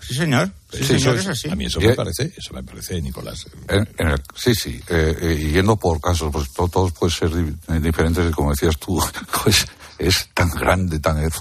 [0.00, 0.50] Sí, señor.
[0.70, 1.48] Sí, sí señor, es, es así.
[1.50, 3.46] A mí eso me parece, eso me parece, Nicolás.
[3.68, 4.80] En, en el, sí, sí.
[4.88, 9.00] Eh, yendo por casos, pues todos, todos pueden ser diferentes, como decías tú,
[9.44, 9.66] pues
[9.98, 11.34] es tan grande, tan es,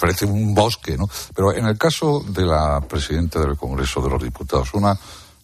[0.00, 1.08] parece un bosque, ¿no?
[1.34, 4.98] Pero en el caso de la presidenta del Congreso de los Diputados, una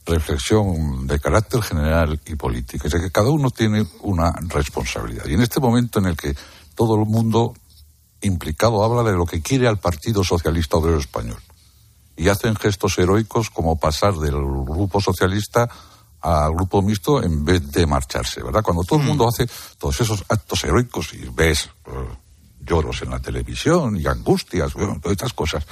[0.07, 5.26] reflexión de carácter general y política, es de que cada uno tiene una responsabilidad.
[5.26, 6.34] Y en este momento en el que
[6.74, 7.55] todo el mundo
[8.21, 11.41] implicado habla de lo que quiere al Partido Socialista Obrero Español
[12.16, 15.69] y hacen gestos heroicos como pasar del grupo socialista
[16.21, 18.62] al grupo mixto en vez de marcharse, ¿verdad?
[18.62, 19.47] Cuando todo el mundo hace
[19.79, 25.12] todos esos actos heroicos y ves uh, lloros en la televisión y angustias, bueno, todas
[25.12, 25.64] estas cosas,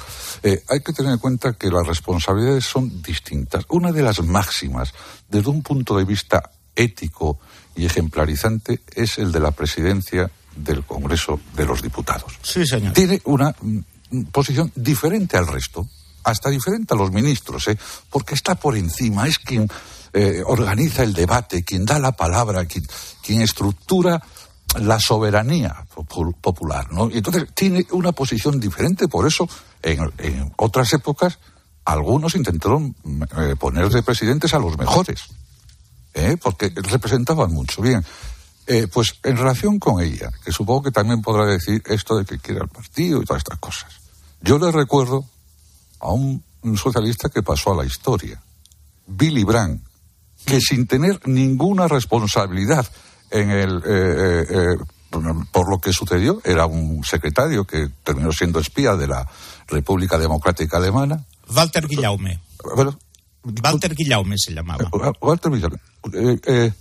[0.45, 3.65] eh, hay que tener en cuenta que las responsabilidades son distintas.
[3.69, 4.95] Una de las máximas,
[5.29, 7.41] desde un punto de vista ético
[7.75, 12.33] y ejemplarizante, es el de la presidencia del Congreso de los Diputados.
[12.43, 12.93] Sí, señor.
[12.93, 15.89] Tiene una mm, posición diferente al resto,
[16.25, 17.79] hasta diferente a los ministros, ¿eh?
[18.11, 19.69] porque está por encima, es quien
[20.13, 22.87] eh, organiza el debate, quien da la palabra, quien,
[23.23, 24.23] quien estructura
[24.81, 25.87] la soberanía
[26.41, 27.09] popular, ¿no?
[27.09, 29.49] Y entonces tiene una posición diferente, por eso
[29.83, 31.39] en, en otras épocas
[31.87, 32.95] algunos intentaron
[33.39, 35.23] eh, poner de presidentes a los mejores,
[36.15, 36.37] ¿eh?
[36.43, 37.81] porque representaban mucho.
[37.81, 38.05] Bien,
[38.67, 42.39] eh, pues en relación con ella, que supongo que también podrá decir esto de que
[42.39, 43.93] quiere el partido y todas estas cosas.
[44.41, 45.25] Yo le recuerdo
[46.01, 48.41] a un, un socialista que pasó a la historia,
[49.07, 49.83] Billy Brandt,
[50.45, 52.87] que sin tener ninguna responsabilidad
[53.31, 54.77] en el eh, eh,
[55.53, 56.41] por lo que sucedió.
[56.45, 59.29] Era un secretario que terminó siendo espía de la
[59.69, 61.25] República Democrática Alemana.
[61.49, 62.41] Walter Guillaume.
[62.75, 62.99] Bueno,
[63.63, 64.91] Walter Guillaume se llamaba.
[65.21, 65.79] Walter Guillaume.
[66.13, 66.73] Eh, eh,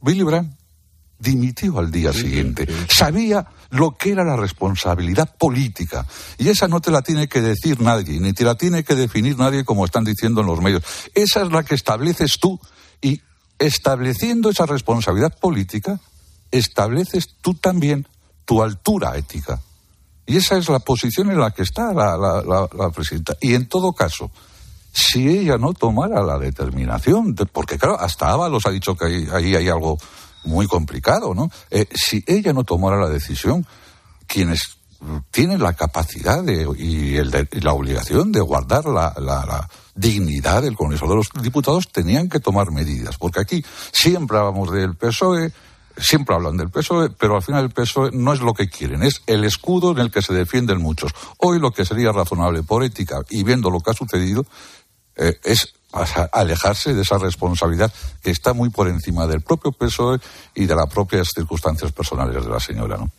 [0.00, 0.56] Willy Brandt
[1.18, 2.66] dimitió al día siguiente.
[2.88, 6.06] Sabía lo que era la responsabilidad política.
[6.38, 9.38] Y esa no te la tiene que decir nadie, ni te la tiene que definir
[9.38, 10.82] nadie como están diciendo en los medios.
[11.14, 12.60] Esa es la que estableces tú.
[13.00, 13.20] Y
[13.58, 16.00] estableciendo esa responsabilidad política,
[16.50, 18.06] estableces tú también
[18.44, 19.60] tu altura ética.
[20.26, 23.36] Y esa es la posición en la que está la, la, la, presidenta.
[23.40, 24.30] Y en todo caso,
[24.92, 29.54] si ella no tomara la determinación, porque claro, hasta Ábalos ha dicho que ahí, ahí
[29.54, 29.98] hay algo
[30.46, 31.50] muy complicado, ¿no?
[31.70, 33.66] Eh, si ella no tomara la decisión,
[34.26, 34.78] quienes
[35.30, 40.62] tienen la capacidad de, y, el y, la obligación de guardar la, la, la, dignidad
[40.62, 45.52] del Congreso de los Diputados tenían que tomar medidas, porque aquí siempre hablamos del PSOE,
[45.96, 49.22] siempre hablan del PSOE, pero al final el PSOE no es lo que quieren, es
[49.26, 51.12] el escudo en el que se defienden muchos.
[51.38, 54.44] Hoy lo que sería razonable por ética y viendo lo que ha sucedido
[55.16, 55.75] eh, es
[56.32, 57.92] alejarse de esa responsabilidad
[58.22, 60.18] que está muy por encima del propio PSOE
[60.54, 63.10] y de las propias circunstancias personales de la señora, ¿no?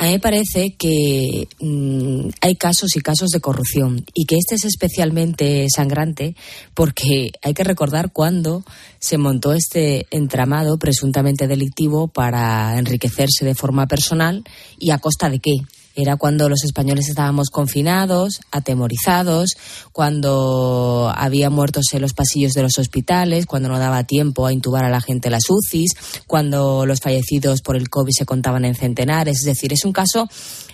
[0.00, 4.54] A mí me parece que mmm, hay casos y casos de corrupción y que este
[4.54, 6.34] es especialmente sangrante
[6.72, 8.64] porque hay que recordar cuándo
[8.98, 14.42] se montó este entramado presuntamente delictivo para enriquecerse de forma personal
[14.78, 15.56] y a costa de qué.
[15.94, 19.50] Era cuando los españoles estábamos confinados, atemorizados,
[19.92, 24.84] cuando había muertos en los pasillos de los hospitales, cuando no daba tiempo a intubar
[24.84, 25.92] a la gente las UCIs,
[26.26, 29.38] cuando los fallecidos por el COVID se contaban en centenares.
[29.38, 30.28] Es decir, es un caso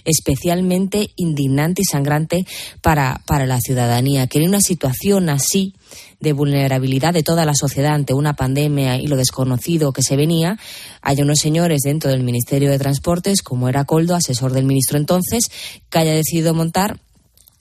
[0.07, 2.47] especialmente indignante y sangrante
[2.81, 5.75] para, para la ciudadanía, que en una situación así
[6.21, 10.59] de vulnerabilidad de toda la sociedad ante una pandemia y lo desconocido que se venía,
[11.03, 15.45] hay unos señores dentro del Ministerio de Transportes, como era Coldo, asesor del ministro entonces,
[15.91, 16.99] que haya decidido montar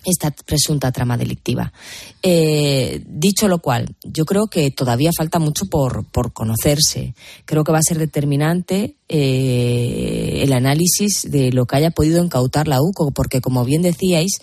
[0.06, 1.74] esta presunta trama delictiva.
[2.22, 7.16] Eh, dicho lo cual, yo creo que todavía falta mucho por, por conocerse.
[7.46, 12.68] Creo que va a ser determinante eh, el análisis de lo que haya podido incautar
[12.68, 14.40] la UCO, porque como bien decíais,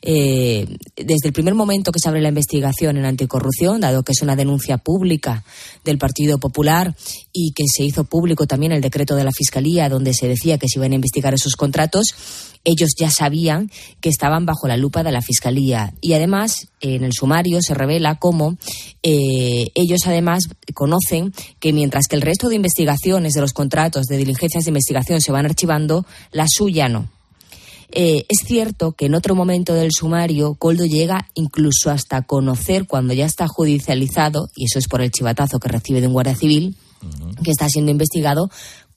[0.00, 4.22] eh, desde el primer momento que se abre la investigación en anticorrupción, dado que es
[4.22, 5.44] una denuncia pública
[5.84, 6.94] del Partido Popular
[7.32, 10.68] y que se hizo público también el decreto de la Fiscalía, donde se decía que
[10.68, 12.06] se iban a investigar esos contratos,
[12.66, 15.94] ellos ya sabían que estaban bajo la lupa de la Fiscalía.
[16.00, 18.58] Y además, en el sumario se revela cómo
[19.02, 20.44] eh, ellos además
[20.74, 25.20] conocen que mientras que el resto de investigaciones de los contratos de diligencias de investigación
[25.20, 27.08] se van archivando, la suya no.
[27.92, 33.14] Eh, es cierto que en otro momento del sumario Coldo llega incluso hasta conocer cuando
[33.14, 36.76] ya está judicializado, y eso es por el chivatazo que recibe de un guardia civil,
[37.44, 38.50] que está siendo investigado,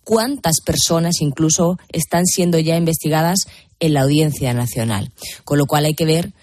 [0.10, 3.42] cuántas personas incluso están siendo ya investigadas
[3.80, 5.12] en la Audiencia Nacional.
[5.44, 6.34] Con lo cual hay que ver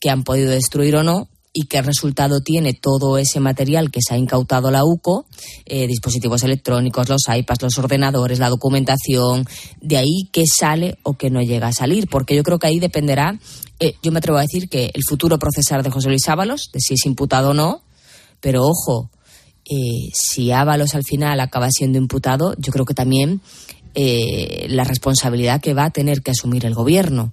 [0.00, 4.14] qué han podido destruir o no y qué resultado tiene todo ese material que se
[4.14, 5.26] ha incautado la UCO,
[5.66, 9.46] eh, dispositivos electrónicos, los iPads, los ordenadores, la documentación,
[9.80, 12.80] de ahí qué sale o qué no llega a salir, porque yo creo que ahí
[12.80, 13.38] dependerá,
[13.78, 16.80] eh, yo me atrevo a decir que el futuro procesar de José Luis Ábalos, de
[16.80, 17.82] si es imputado o no,
[18.40, 19.10] pero ojo,
[19.64, 23.40] eh, si Ábalos al final acaba siendo imputado, yo creo que también
[23.94, 27.32] eh, la responsabilidad que va a tener que asumir el gobierno.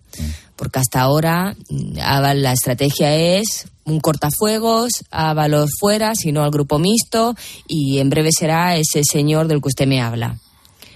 [0.55, 7.33] Porque hasta ahora la estrategia es un cortafuegos, Ábalos fuera, sino al grupo mixto,
[7.67, 10.37] y en breve será ese señor del que usted me habla.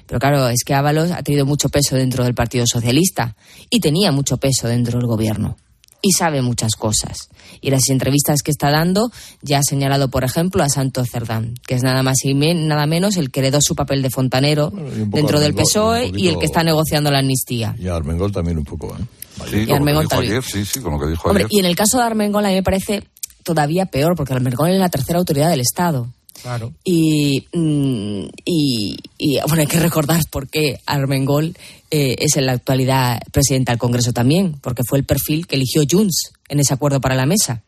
[0.06, 3.36] Pero claro, es que Ábalos ha tenido mucho peso dentro del Partido Socialista
[3.70, 5.56] y tenía mucho peso dentro del gobierno
[6.04, 7.30] y sabe muchas cosas.
[7.62, 9.10] Y las entrevistas que está dando
[9.42, 13.16] ya ha señalado, por ejemplo, a Santo Cerdán, que es nada más y nada menos
[13.16, 16.20] el que heredó su papel de fontanero bueno, dentro del PSOE poquito...
[16.20, 17.74] y el que está negociando la amnistía.
[17.80, 19.06] Y a Armengol también un poco, ¿eh?
[19.50, 20.34] Sí, y Armengol también.
[20.34, 21.52] Ayer, sí, sí, con lo que dijo Hombre, ayer.
[21.52, 23.08] y en el caso de Armengol a mí me parece
[23.44, 26.10] todavía peor, porque Armengol es la tercera autoridad del Estado.
[26.42, 26.74] Claro.
[26.84, 31.56] Y, mm, y, y, bueno, hay que recordar por qué Armengol
[31.92, 35.84] eh, es en la actualidad presidenta del Congreso también, porque fue el perfil que eligió
[35.90, 37.64] Junts en ese acuerdo para la mesa.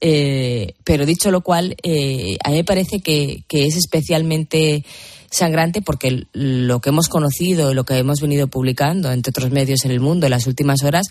[0.00, 4.84] Eh, pero dicho lo cual, eh, a mí me parece que, que, es especialmente
[5.30, 9.92] sangrante porque lo que hemos conocido, lo que hemos venido publicando entre otros medios en
[9.92, 11.06] el mundo en las últimas horas,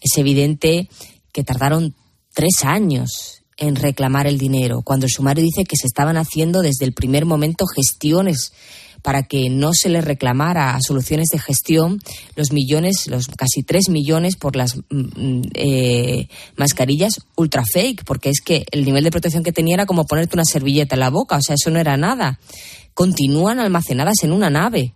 [0.00, 0.88] es evidente
[1.32, 1.94] que tardaron
[2.32, 6.86] tres años en reclamar el dinero, cuando el sumario dice que se estaban haciendo desde
[6.86, 8.52] el primer momento gestiones
[9.02, 12.00] para que no se les reclamara a soluciones de gestión
[12.36, 18.40] los millones, los casi tres millones por las mm, eh, mascarillas ultra fake, porque es
[18.40, 21.36] que el nivel de protección que tenía era como ponerte una servilleta en la boca,
[21.36, 22.40] o sea, eso no era nada.
[22.94, 24.94] Continúan almacenadas en una nave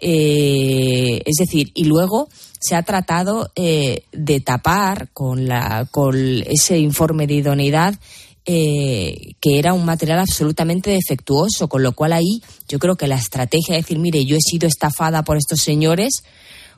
[0.00, 2.28] Eh, es decir, y luego
[2.64, 7.94] se ha tratado eh, de tapar con, la, con ese informe de idoneidad
[8.46, 13.16] eh, que era un material absolutamente defectuoso, con lo cual ahí yo creo que la
[13.16, 16.22] estrategia de decir, mire, yo he sido estafada por estos señores,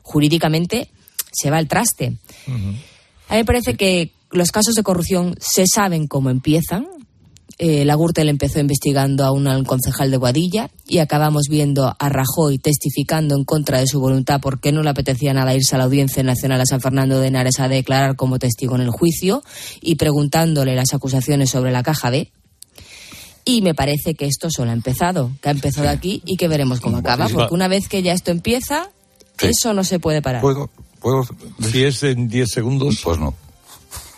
[0.01, 0.89] jurídicamente
[1.31, 2.17] se va al traste.
[2.47, 6.85] A mí me parece que los casos de corrupción se saben cómo empiezan,
[7.59, 12.59] eh, la Gürtel empezó investigando a un concejal de Guadilla y acabamos viendo a Rajoy
[12.59, 16.21] testificando en contra de su voluntad porque no le apetecía nada irse a la Audiencia
[16.21, 19.41] Nacional a San Fernando de Henares a declarar como testigo en el juicio
[19.81, 22.31] y preguntándole las acusaciones sobre la caja B.
[23.43, 26.79] Y me parece que esto solo ha empezado, que ha empezado aquí y que veremos
[26.79, 28.91] cómo acaba, porque una vez que ya esto empieza,
[29.41, 30.41] eso no se puede parar.
[30.41, 31.25] ¿Puedo, puedo...
[31.71, 32.99] Si es en 10 segundos.
[33.03, 33.33] Pues no.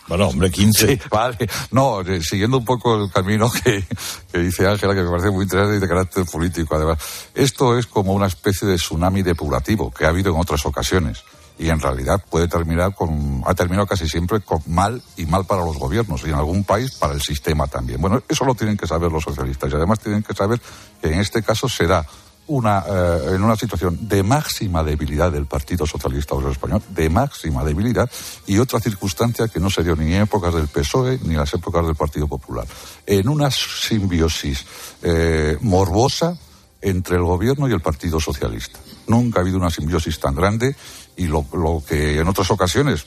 [0.10, 0.88] Bueno, hombre, 15.
[0.88, 1.38] Sí, vale.
[1.72, 3.86] No, eh, siguiendo un poco el camino que,
[4.32, 6.98] que dice Ángela, que me parece muy interesante y de carácter político, además.
[7.36, 11.24] Esto es como una especie de tsunami depurativo que ha habido en otras ocasiones.
[11.60, 15.64] Y en realidad puede terminar con, ha terminado casi siempre con mal y mal para
[15.64, 18.02] los gobiernos y en algún país para el sistema también.
[18.02, 20.60] Bueno, eso lo tienen que saber los socialistas y además tienen que saber
[21.02, 22.06] que en este caso será
[22.50, 27.64] una, eh, en una situación de máxima debilidad del Partido Socialista Obrero Español, de máxima
[27.64, 28.10] debilidad,
[28.48, 31.54] y otra circunstancia que no se dio ni en épocas del PSOE ni en las
[31.54, 32.66] épocas del Partido Popular.
[33.06, 34.66] En una simbiosis
[35.04, 36.38] eh, morbosa
[36.82, 38.80] entre el gobierno y el Partido Socialista.
[39.08, 40.76] Nunca ha habido una simbiosis tan grande
[41.18, 43.06] y lo, lo, que en otras ocasiones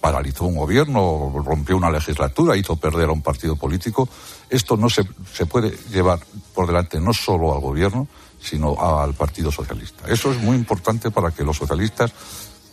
[0.00, 4.08] paralizó un gobierno, rompió una legislatura, hizo perder a un partido político,
[4.50, 6.20] esto no se, se puede llevar
[6.54, 8.06] por delante no solo al gobierno,
[8.44, 10.04] sino al Partido Socialista.
[10.08, 12.12] Eso es muy importante para que los socialistas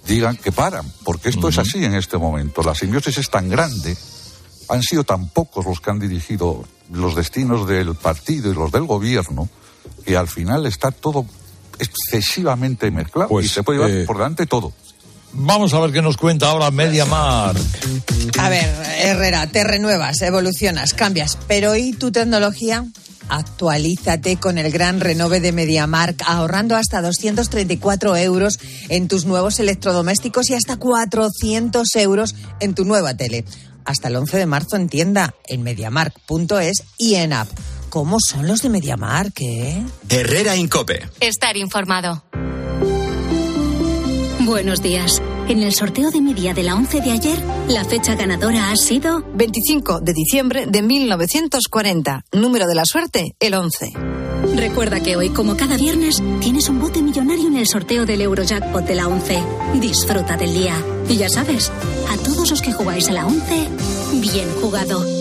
[0.06, 2.62] digan que paran, porque esto es así en este momento.
[2.64, 3.96] La simbiosis es tan grande,
[4.70, 8.86] han sido tan pocos los que han dirigido los destinos del partido y los del
[8.86, 9.48] gobierno,
[10.06, 11.26] que al final está todo
[11.80, 14.74] excesivamente mezclado y Pues, se puede llevar eh, por delante todo.
[15.34, 17.56] Vamos a ver qué nos cuenta ahora Media Mar.
[18.38, 22.86] A ver, Herrera, te renuevas, evolucionas, cambias, pero ¿y tu tecnología?
[23.32, 28.60] Actualízate con el gran renove de MediaMark, ahorrando hasta 234 euros
[28.90, 33.46] en tus nuevos electrodomésticos y hasta 400 euros en tu nueva tele.
[33.86, 37.48] Hasta el 11 de marzo en tienda, en mediamark.es y en app.
[37.90, 39.82] ¿Cómo son los de MediaMark, eh?
[40.10, 41.08] Herrera Incope.
[41.22, 42.26] Estar informado.
[44.42, 45.22] Buenos días.
[45.48, 48.76] En el sorteo de mi día de la 11 de ayer, la fecha ganadora ha
[48.76, 52.26] sido 25 de diciembre de 1940.
[52.32, 53.94] Número de la suerte, el 11.
[54.56, 58.86] Recuerda que hoy, como cada viernes, tienes un bote millonario en el sorteo del Eurojackpot
[58.86, 59.44] de la 11.
[59.80, 60.76] Disfruta del día.
[61.10, 61.72] Y ya sabes,
[62.10, 63.68] a todos los que jugáis a la 11,
[64.22, 65.21] bien jugado.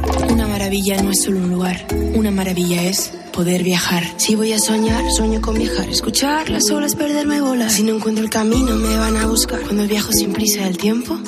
[0.61, 4.03] Maravilla no es solo un lugar, una maravilla es poder viajar.
[4.17, 5.89] Si voy a soñar, sueño con viajar.
[5.89, 7.73] Escuchar las olas, perderme bolas.
[7.73, 9.59] Si no encuentro el camino, me van a buscar.
[9.61, 11.19] Cuando viajo sin prisa el tiempo,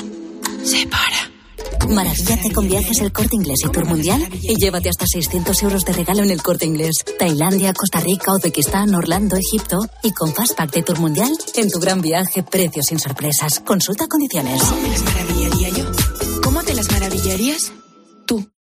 [0.64, 1.90] se para.
[1.92, 5.94] Maravíllate con viajes el corte inglés y tour mundial y llévate hasta 600 euros de
[5.94, 6.94] regalo en el corte inglés.
[7.18, 12.02] Tailandia, Costa Rica, Uzbekistán, Orlando, Egipto y con Fastpack de tour mundial en tu gran
[12.02, 13.62] viaje, precios sin sorpresas.
[13.62, 14.62] Consulta condiciones.
[14.62, 15.92] ¿Cómo me las maravillaría yo?
[16.44, 17.74] ¿Cómo te las maravillarías?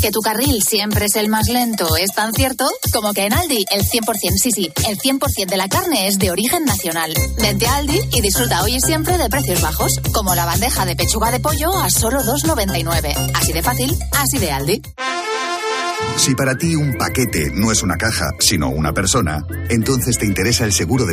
[0.00, 3.64] Que tu carril siempre es el más lento es tan cierto como que en Aldi
[3.70, 7.12] el 100%, sí, sí, el 100% de la carne es de origen nacional.
[7.40, 10.96] Vente a Aldi y disfruta hoy y siempre de precios bajos, como la bandeja de
[10.96, 13.32] pechuga de pollo a solo 2,99.
[13.34, 14.82] Así de fácil, así de Aldi.
[16.16, 20.64] Si para ti un paquete no es una caja, sino una persona, entonces te interesa
[20.64, 21.08] el seguro de